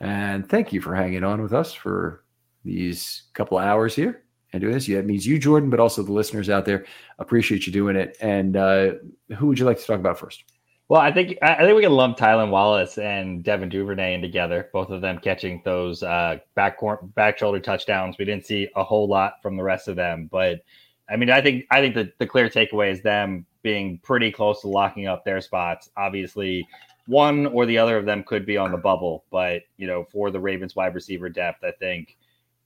[0.00, 2.24] And thank you for hanging on with us for
[2.64, 4.88] these couple of hours here and doing this.
[4.88, 6.84] Yeah, it means you, Jordan, but also the listeners out there.
[7.18, 8.16] Appreciate you doing it.
[8.20, 8.92] And uh,
[9.36, 10.44] who would you like to talk about first?
[10.88, 14.68] Well, I think I think we can lump Tylan Wallace and Devin Duvernay in together.
[14.72, 16.78] Both of them catching those uh, back
[17.14, 18.16] back shoulder touchdowns.
[18.18, 20.62] We didn't see a whole lot from the rest of them, but
[21.08, 24.62] I mean, I think I think the, the clear takeaway is them being pretty close
[24.62, 25.90] to locking up their spots.
[25.96, 26.66] Obviously,
[27.06, 30.32] one or the other of them could be on the bubble, but you know, for
[30.32, 32.16] the Ravens wide receiver depth, I think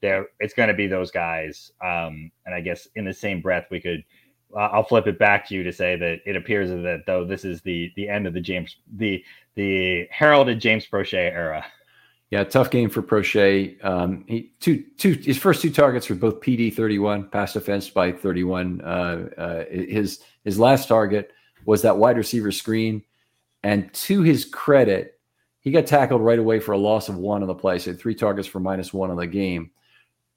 [0.05, 1.73] there it's going to be those guys.
[1.83, 4.05] Um, and I guess in the same breath, we could.
[4.55, 7.45] Uh, I'll flip it back to you to say that it appears that though this
[7.45, 9.25] is the the end of the James the
[9.55, 11.65] the heralded James Proche era.
[12.31, 13.83] Yeah, tough game for Proche.
[13.85, 17.89] Um, he two two his first two targets were both PD thirty one, pass defense
[17.89, 18.83] by thirty one.
[18.83, 21.33] Uh, uh, his his last target
[21.65, 23.03] was that wide receiver screen.
[23.63, 25.19] And to his credit,
[25.61, 27.79] he got tackled right away for a loss of one on the play.
[27.79, 29.71] So three targets for minus one on the game.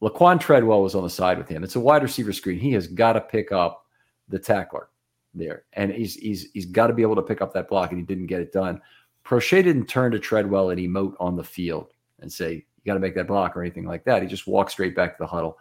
[0.01, 1.63] Laquan Treadwell was on the side with him.
[1.63, 2.59] It's a wide receiver screen.
[2.59, 3.85] He has got to pick up
[4.29, 4.89] the tackler
[5.33, 5.63] there.
[5.73, 8.05] And he's he's he's got to be able to pick up that block, and he
[8.05, 8.81] didn't get it done.
[9.25, 12.99] Proche didn't turn to Treadwell and emote on the field and say, you got to
[12.99, 14.21] make that block or anything like that.
[14.21, 15.57] He just walked straight back to the huddle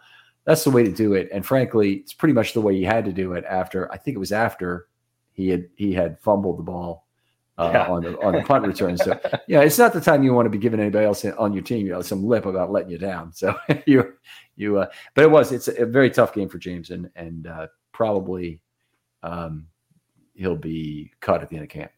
[0.47, 1.27] that's the way to do it.
[1.33, 4.15] And frankly, it's pretty much the way he had to do it after I think
[4.15, 4.87] it was after
[5.33, 7.05] he had he had fumbled the ball
[7.57, 7.87] uh, yeah.
[7.87, 8.97] on the on the punt return.
[8.97, 11.63] So yeah, it's not the time you want to be giving anybody else on your
[11.63, 13.33] team you know some lip about letting you down.
[13.33, 13.55] So
[13.85, 14.13] you
[14.55, 17.67] you uh, but it was it's a, very tough game for James and and uh,
[17.91, 18.61] probably
[19.23, 19.67] um,
[20.35, 21.91] he'll be cut at the end of camp.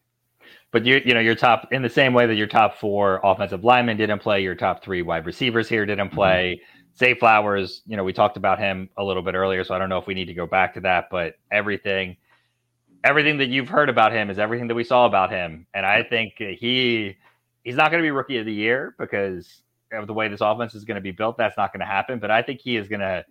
[0.72, 3.64] But you you know your top in the same way that your top four offensive
[3.64, 6.16] linemen didn't play, your top three wide receivers here didn't mm-hmm.
[6.16, 6.60] play.
[6.60, 9.78] Mm-hmm Zay Flowers, you know, we talked about him a little bit earlier, so I
[9.78, 12.16] don't know if we need to go back to that, but everything
[13.04, 15.66] everything that you've heard about him is everything that we saw about him.
[15.74, 17.16] And I think he
[17.64, 20.74] he's not going to be rookie of the year because of the way this offense
[20.74, 21.36] is going to be built.
[21.36, 22.18] That's not going to happen.
[22.18, 23.24] But I think he is going to.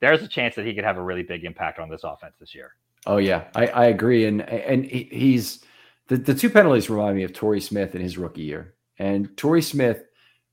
[0.00, 2.54] There's a chance that he could have a really big impact on this offense this
[2.54, 2.72] year.
[3.06, 4.26] Oh yeah, I, I agree.
[4.26, 5.64] And and he's
[6.08, 8.74] the the two penalties remind me of Torrey Smith in his rookie year.
[8.98, 10.04] And Torrey Smith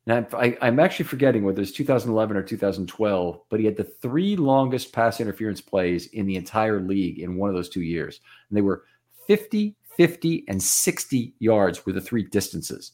[0.07, 4.35] now, I, am actually forgetting whether it's 2011 or 2012, but he had the three
[4.35, 8.19] longest pass interference plays in the entire league in one of those two years.
[8.49, 8.83] And they were
[9.25, 12.91] 50, 50, and 60 yards were the three distances.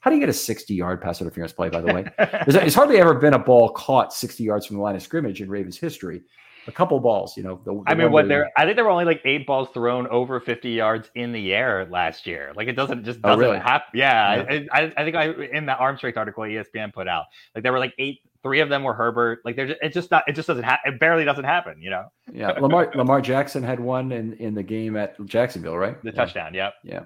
[0.00, 2.04] How do you get a 60 yard pass interference play, by the way?
[2.46, 5.48] There's, hardly ever been a ball caught 60 yards from the line of scrimmage in
[5.48, 6.22] Ravens history
[6.66, 7.60] a couple balls, you know.
[7.64, 8.50] The, the I mean, what there?
[8.56, 11.86] I think there were only like eight balls thrown over 50 yards in the air
[11.90, 12.52] last year.
[12.54, 13.58] Like it doesn't just oh, doesn't oh, really?
[13.58, 13.90] happen.
[13.94, 14.60] Yeah, yeah.
[14.72, 17.78] I, I, think I in the arm strength article ESPN put out, like there were
[17.78, 18.20] like eight.
[18.42, 19.40] Three of them were Herbert.
[19.44, 20.24] Like there's, it just not.
[20.26, 20.92] It just doesn't happen.
[20.92, 21.80] It barely doesn't happen.
[21.80, 22.12] You know.
[22.30, 26.02] Yeah, Lamar Lamar Jackson had one in in the game at Jacksonville, right?
[26.02, 26.14] The yeah.
[26.14, 26.54] touchdown.
[26.54, 26.74] Yep.
[26.84, 27.02] Yeah.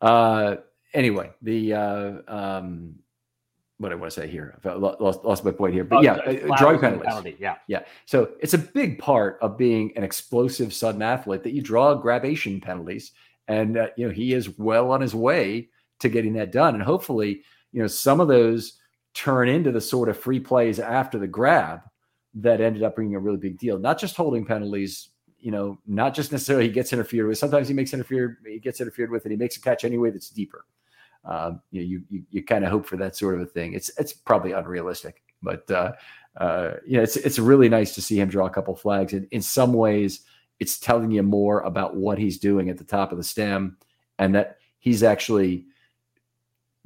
[0.00, 0.56] Uh.
[0.94, 2.96] Anyway, the uh, um,
[3.78, 4.58] what I want to say here.
[4.64, 7.06] I lost, lost my point here, but oh, yeah, uh, drawing penalties.
[7.06, 7.80] Penalty, yeah, yeah.
[8.06, 12.60] So it's a big part of being an explosive sudden athlete that you draw grabation
[12.60, 13.12] penalties,
[13.48, 15.68] and uh, you know he is well on his way
[16.00, 16.74] to getting that done.
[16.74, 18.74] And hopefully, you know some of those
[19.14, 21.80] turn into the sort of free plays after the grab
[22.34, 23.78] that ended up being a really big deal.
[23.78, 25.08] Not just holding penalties,
[25.38, 27.38] you know, not just necessarily he gets interfered with.
[27.38, 30.28] Sometimes he makes interfered, he gets interfered with, and he makes a catch anyway that's
[30.28, 30.66] deeper.
[31.26, 33.74] Um, you know, you you, you kind of hope for that sort of a thing.
[33.74, 35.92] It's it's probably unrealistic, but uh,
[36.36, 39.12] uh, it's it's really nice to see him draw a couple flags.
[39.12, 40.22] And in some ways,
[40.60, 43.76] it's telling you more about what he's doing at the top of the stem,
[44.18, 45.66] and that he's actually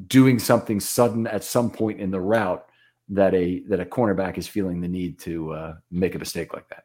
[0.07, 2.67] doing something sudden at some point in the route
[3.11, 6.69] that a that a cornerback is feeling the need to uh, make a mistake like
[6.69, 6.85] that.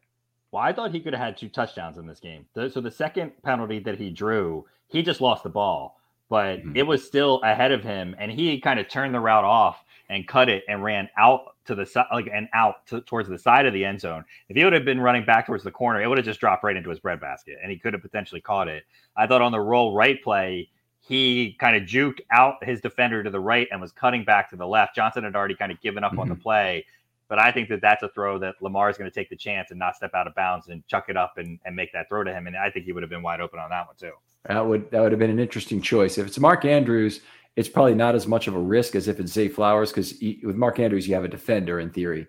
[0.50, 2.46] Well, I thought he could have had two touchdowns in this game.
[2.54, 6.76] so the second penalty that he drew, he just lost the ball, but mm-hmm.
[6.76, 10.26] it was still ahead of him, and he kind of turned the route off and
[10.26, 13.66] cut it and ran out to the side, like and out to, towards the side
[13.66, 14.24] of the end zone.
[14.48, 16.64] If he would have been running back towards the corner, it would have just dropped
[16.64, 18.84] right into his breadbasket, and he could have potentially caught it.
[19.16, 20.68] I thought on the roll right play,
[21.00, 24.56] he kind of juked out his defender to the right and was cutting back to
[24.56, 24.96] the left.
[24.96, 26.20] Johnson had already kind of given up mm-hmm.
[26.20, 26.42] on the mm-hmm.
[26.42, 26.86] play,
[27.28, 29.70] but I think that that's a throw that Lamar is going to take the chance
[29.70, 32.24] and not step out of bounds and chuck it up and, and make that throw
[32.24, 32.46] to him.
[32.46, 34.12] And I think he would have been wide open on that one too.
[34.48, 36.18] That would that would have been an interesting choice.
[36.18, 37.20] If it's Mark Andrews,
[37.56, 40.56] it's probably not as much of a risk as if it's Zay Flowers because with
[40.56, 42.26] Mark Andrews you have a defender in theory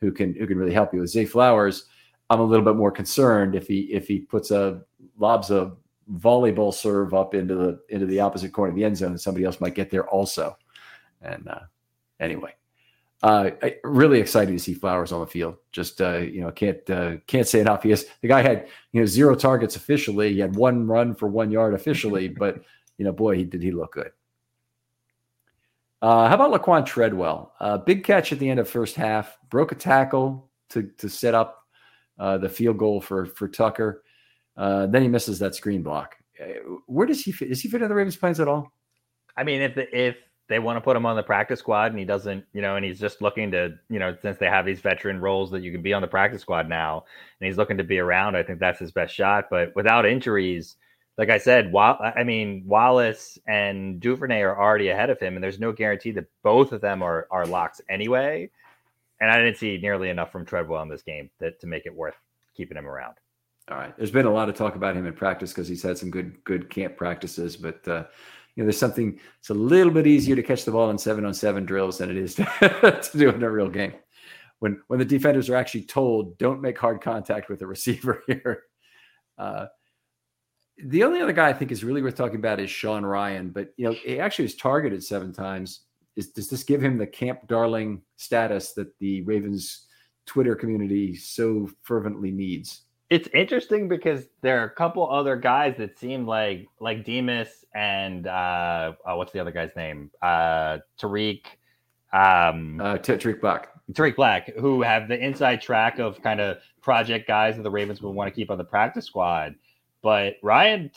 [0.00, 1.00] who can who can really help you.
[1.00, 1.86] With Zay Flowers,
[2.28, 4.82] I'm a little bit more concerned if he if he puts a
[5.18, 5.72] lobs a
[6.14, 9.44] volleyball serve up into the into the opposite corner of the end zone, and somebody
[9.44, 10.56] else might get there also.
[11.22, 11.60] And uh,
[12.18, 12.54] anyway,
[13.22, 13.50] uh,
[13.84, 15.56] really excited to see Flowers on the field.
[15.72, 17.82] Just uh, you know, can't uh, can't say enough.
[17.82, 20.32] He has, the guy had you know zero targets officially.
[20.32, 22.62] He had one run for one yard officially, but
[22.96, 24.12] you know, boy, he did he look good.
[26.02, 27.52] Uh, how about Laquan Treadwell?
[27.60, 31.34] Uh, big catch at the end of first half, broke a tackle to to set
[31.34, 31.66] up
[32.18, 34.02] uh, the field goal for for Tucker.
[34.56, 36.16] Uh, then he misses that screen block.
[36.40, 36.46] Uh,
[36.86, 37.50] where does he fit?
[37.50, 38.72] Does he fit in the Ravens' plans at all?
[39.36, 40.16] I mean, if the, if
[40.50, 42.84] they want to put him on the practice squad and he doesn't, you know, and
[42.84, 45.80] he's just looking to, you know, since they have these veteran roles that you can
[45.80, 47.04] be on the practice squad now,
[47.40, 49.46] and he's looking to be around, I think that's his best shot.
[49.48, 50.74] But without injuries,
[51.16, 55.44] like I said, while I mean Wallace and Duvernay are already ahead of him, and
[55.44, 58.50] there's no guarantee that both of them are are locks anyway.
[59.20, 61.94] And I didn't see nearly enough from Treadwell in this game that to make it
[61.94, 62.16] worth
[62.56, 63.14] keeping him around.
[63.70, 63.96] All right.
[63.96, 66.42] There's been a lot of talk about him in practice because he's had some good
[66.42, 68.04] good camp practices, but uh,
[68.54, 69.18] you know, there's something.
[69.38, 72.10] It's a little bit easier to catch the ball in seven on seven drills than
[72.10, 72.44] it is to,
[73.12, 73.94] to do in a real game.
[74.58, 78.64] When when the defenders are actually told, don't make hard contact with the receiver here.
[79.38, 79.66] Uh,
[80.84, 83.72] the only other guy I think is really worth talking about is Sean Ryan, but
[83.76, 85.82] you know, he actually was targeted seven times.
[86.16, 89.86] Is, does this give him the camp darling status that the Ravens
[90.26, 92.82] Twitter community so fervently needs?
[93.10, 98.28] It's interesting because there are a couple other guys that seem like like Demus and
[98.28, 100.10] uh, oh, what's the other guy's name?
[100.22, 101.58] Uh, Tarik.
[102.12, 103.68] Um, uh, Tarik Black.
[103.94, 108.00] Tarik Black, who have the inside track of kind of project guys that the Ravens
[108.00, 109.56] would want to keep on the practice squad.
[110.02, 110.90] But Ryan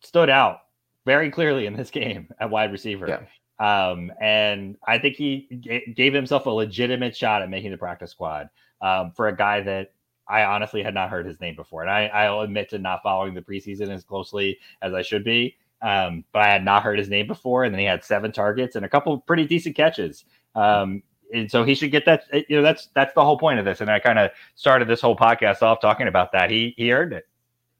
[0.00, 0.62] stood out
[1.06, 3.06] very clearly in this game at wide receiver.
[3.08, 3.20] Yeah.
[3.60, 8.10] Um, and I think he g- gave himself a legitimate shot at making the practice
[8.10, 8.48] squad
[8.80, 9.92] um, for a guy that
[10.30, 13.34] I honestly had not heard his name before, and I, I'll admit to not following
[13.34, 15.56] the preseason as closely as I should be.
[15.82, 18.76] Um, but I had not heard his name before, and then he had seven targets
[18.76, 20.24] and a couple pretty decent catches.
[20.54, 21.02] Um,
[21.32, 22.24] and so he should get that.
[22.48, 23.80] You know, that's that's the whole point of this.
[23.80, 26.50] And I kind of started this whole podcast off talking about that.
[26.50, 27.28] He he earned it.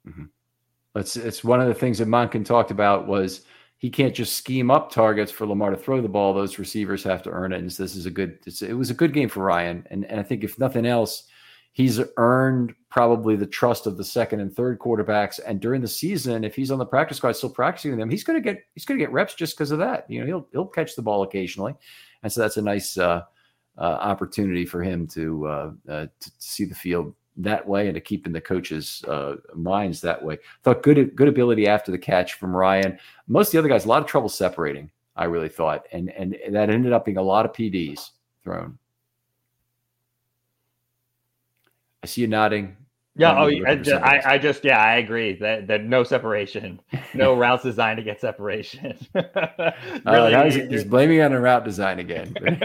[0.09, 0.25] Mm-hmm.
[0.97, 3.43] It's it's one of the things that Monken talked about was
[3.77, 6.35] he can't just scheme up targets for Lamar to throw the ball.
[6.35, 7.61] Those receivers have to earn it.
[7.61, 8.39] And so this is a good.
[8.63, 9.87] it was a good game for Ryan.
[9.91, 11.25] and and I think if nothing else
[11.73, 15.39] he's earned probably the trust of the second and third quarterbacks.
[15.47, 18.41] And during the season, if he's on the practice squad still practicing them, he's going
[18.41, 20.11] to get he's to get reps just because of that.
[20.11, 21.75] You know, he'll he'll catch the ball occasionally,
[22.23, 23.23] and so that's a nice uh,
[23.79, 28.01] uh, opportunity for him to, uh, uh to see the field that way and to
[28.01, 30.39] keep in the coaches' uh, minds that way.
[30.63, 32.99] Thought good good ability after the catch from Ryan.
[33.29, 34.91] Most of the other guys, a lot of trouble separating.
[35.17, 38.11] I really thought, and and that ended up being a lot of PDs
[38.43, 38.79] thrown.
[42.03, 42.77] I see you nodding.
[43.17, 43.39] Yeah.
[43.39, 46.81] Oh, I, I, I, just, yeah, I agree that, that no separation,
[47.13, 48.99] no routes designed to get separation.
[50.07, 52.35] Uh, really, uh, he's, he's, blaming on a route design again.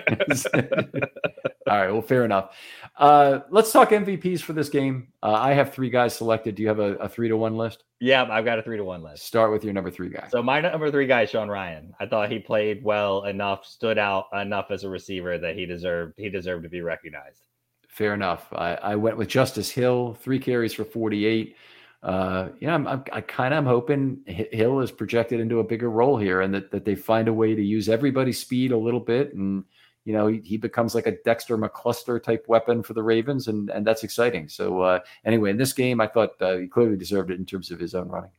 [1.67, 1.91] All right.
[1.91, 2.55] Well, fair enough.
[2.95, 5.07] Uh, let's talk MVPs for this game.
[5.21, 6.55] Uh, I have three guys selected.
[6.55, 7.83] Do you have a, a, three to one list?
[7.99, 9.25] Yeah, I've got a three to one list.
[9.25, 10.27] Start with your number three guy.
[10.29, 11.93] So my number three guy, is Sean Ryan.
[11.99, 16.13] I thought he played well enough, stood out enough as a receiver that he deserved
[16.17, 17.47] he deserved to be recognized.
[17.95, 18.51] Fair enough.
[18.51, 21.55] I, I went with Justice Hill, three carries for 48.
[22.03, 25.89] Uh, yeah, I'm, I'm, i kind of am hoping Hill is projected into a bigger
[25.89, 28.99] role here, and that, that they find a way to use everybody's speed a little
[28.99, 29.63] bit, and
[30.03, 33.69] you know, he, he, becomes like a Dexter McCluster type weapon for the Ravens, and
[33.69, 34.49] and that's exciting.
[34.49, 37.71] So uh, anyway, in this game, I thought uh, he clearly deserved it in terms
[37.71, 38.31] of his own running.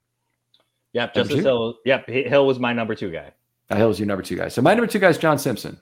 [0.93, 1.79] Yep, Justice Hill.
[1.87, 3.33] Yep, Hill was my number two guy.
[3.71, 4.49] Uh, Hill was your number two guy.
[4.49, 5.81] So my number two guy is John Simpson.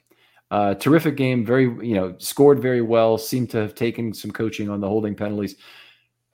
[0.50, 3.18] Uh, terrific game, very you know scored very well.
[3.18, 5.56] Seemed to have taken some coaching on the holding penalties.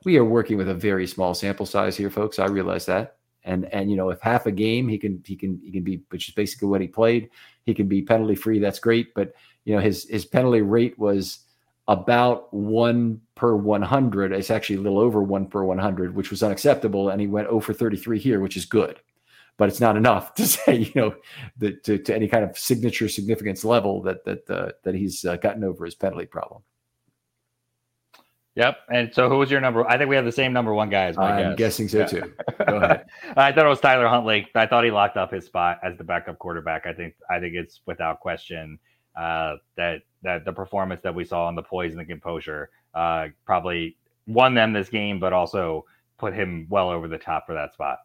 [0.05, 2.39] We are working with a very small sample size here, folks.
[2.39, 5.61] I realize that, and and you know if half a game he can he can
[5.65, 7.31] he can be, which is basically what he played.
[7.65, 8.59] He can be penalty free.
[8.59, 9.33] That's great, but
[9.65, 11.41] you know his his penalty rate was
[11.87, 14.33] about one per 100.
[14.33, 17.09] It's actually a little over one per 100, which was unacceptable.
[17.09, 19.01] And he went over 33 here, which is good
[19.61, 21.15] but it's not enough to say you know
[21.59, 25.37] that to, to any kind of signature significance level that that uh, that he's uh,
[25.37, 26.63] gotten over his penalty problem.
[28.57, 28.79] Yep.
[28.93, 29.89] And so, who was your number?
[29.89, 31.59] I think we have the same number one guy as my I'm guess.
[31.59, 32.07] guessing so yeah.
[32.07, 32.33] too.
[32.67, 33.05] Go ahead.
[33.37, 34.49] I thought it was Tyler Huntley.
[34.55, 36.87] I thought he locked up his spot as the backup quarterback.
[36.87, 38.79] I think I think it's without question
[39.15, 43.29] uh, that that the performance that we saw on the poise and the composure uh,
[43.45, 45.85] probably won them this game, but also
[46.19, 47.99] put him well over the top for that spot.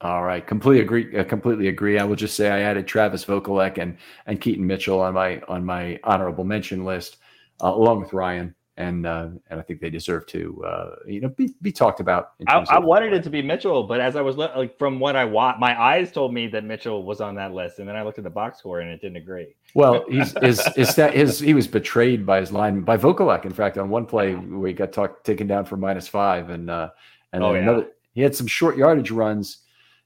[0.00, 1.18] All right, completely agree.
[1.18, 1.98] Uh, completely agree.
[1.98, 3.96] I will just say I added Travis Vokolek and
[4.26, 7.16] and Keaton Mitchell on my on my honorable mention list,
[7.62, 11.30] uh, along with Ryan, and uh, and I think they deserve to uh, you know
[11.30, 12.30] be, be talked about.
[12.46, 15.24] I, I wanted it to be Mitchell, but as I was like from what I
[15.24, 18.18] watched, my eyes told me that Mitchell was on that list, and then I looked
[18.18, 19.56] at the box score and it didn't agree.
[19.74, 23.44] Well, he's his his, his he was betrayed by his line by Vokolek.
[23.44, 26.90] In fact, on one play he got talk, taken down for minus five, and uh,
[27.32, 27.62] and oh, yeah.
[27.62, 27.88] another
[28.18, 29.58] he had some short yardage runs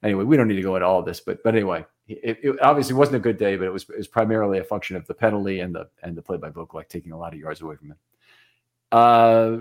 [0.03, 2.57] anyway, we don't need to go into all of this, but but anyway, it, it,
[2.63, 5.15] obviously wasn't a good day, but it was it was primarily a function of the
[5.15, 7.89] penalty and the and the play by Vokolek taking a lot of yards away from
[7.89, 7.97] him.
[8.91, 9.57] Uh,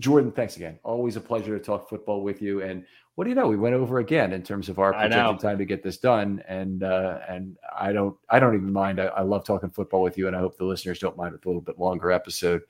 [0.00, 0.78] Jordan, thanks again.
[0.82, 2.62] Always a pleasure to talk football with you.
[2.62, 3.46] And what do you know?
[3.46, 6.42] We went over again in terms of our projected time to get this done.
[6.48, 9.00] And uh, and I don't I don't even mind.
[9.00, 11.46] I, I, love talking football with you, and I hope the listeners don't mind a
[11.46, 12.62] little bit longer episode.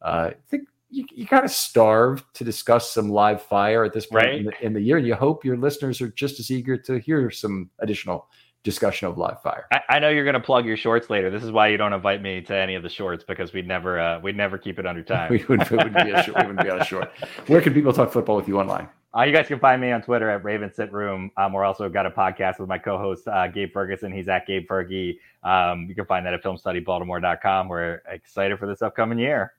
[0.00, 4.06] Uh, I think you, you kind of starve to discuss some live fire at this
[4.06, 4.34] point right.
[4.34, 6.98] in, the, in, the, year, and you hope your listeners are just as eager to
[6.98, 8.28] hear some additional
[8.64, 9.66] discussion of live fire.
[9.72, 11.30] I, I know you're going to plug your shorts later.
[11.30, 14.00] This is why you don't invite me to any of the shorts because we'd never
[14.00, 15.30] uh, we'd never keep it under time.
[15.30, 17.10] we, wouldn't, wouldn't be a short, we wouldn't be on a short.
[17.46, 18.88] Where can people talk football with you online?
[19.16, 21.30] Uh, you guys can find me on Twitter at Raven Sit Room.
[21.38, 24.12] Um, we're also got a podcast with my co-host uh, Gabe Ferguson.
[24.12, 25.18] He's at Gabe Fergie.
[25.42, 27.68] Um, you can find that at FilmStudyBaltimore.com.
[27.68, 29.54] We're excited for this upcoming year.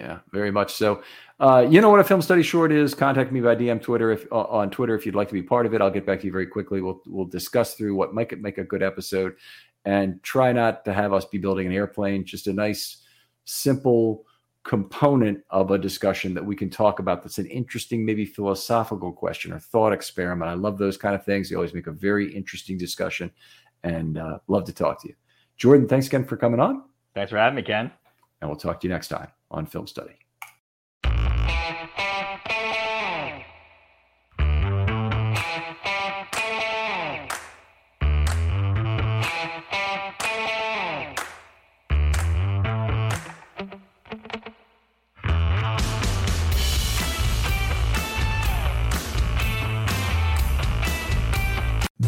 [0.00, 1.02] Yeah, very much so.
[1.38, 2.94] Uh, you know what a film study short is?
[2.94, 5.66] Contact me by DM Twitter if uh, on Twitter if you'd like to be part
[5.66, 5.82] of it.
[5.82, 6.80] I'll get back to you very quickly.
[6.80, 9.34] We'll we'll discuss through what might make a good episode,
[9.84, 12.24] and try not to have us be building an airplane.
[12.24, 13.04] Just a nice,
[13.44, 14.24] simple
[14.62, 17.22] component of a discussion that we can talk about.
[17.22, 20.50] That's an interesting, maybe philosophical question or thought experiment.
[20.50, 21.50] I love those kind of things.
[21.50, 23.30] They always make a very interesting discussion,
[23.82, 25.14] and uh, love to talk to you.
[25.58, 26.84] Jordan, thanks again for coming on.
[27.14, 27.90] Thanks for having me, Ken.
[28.40, 30.16] And we'll talk to you next time on Film Study.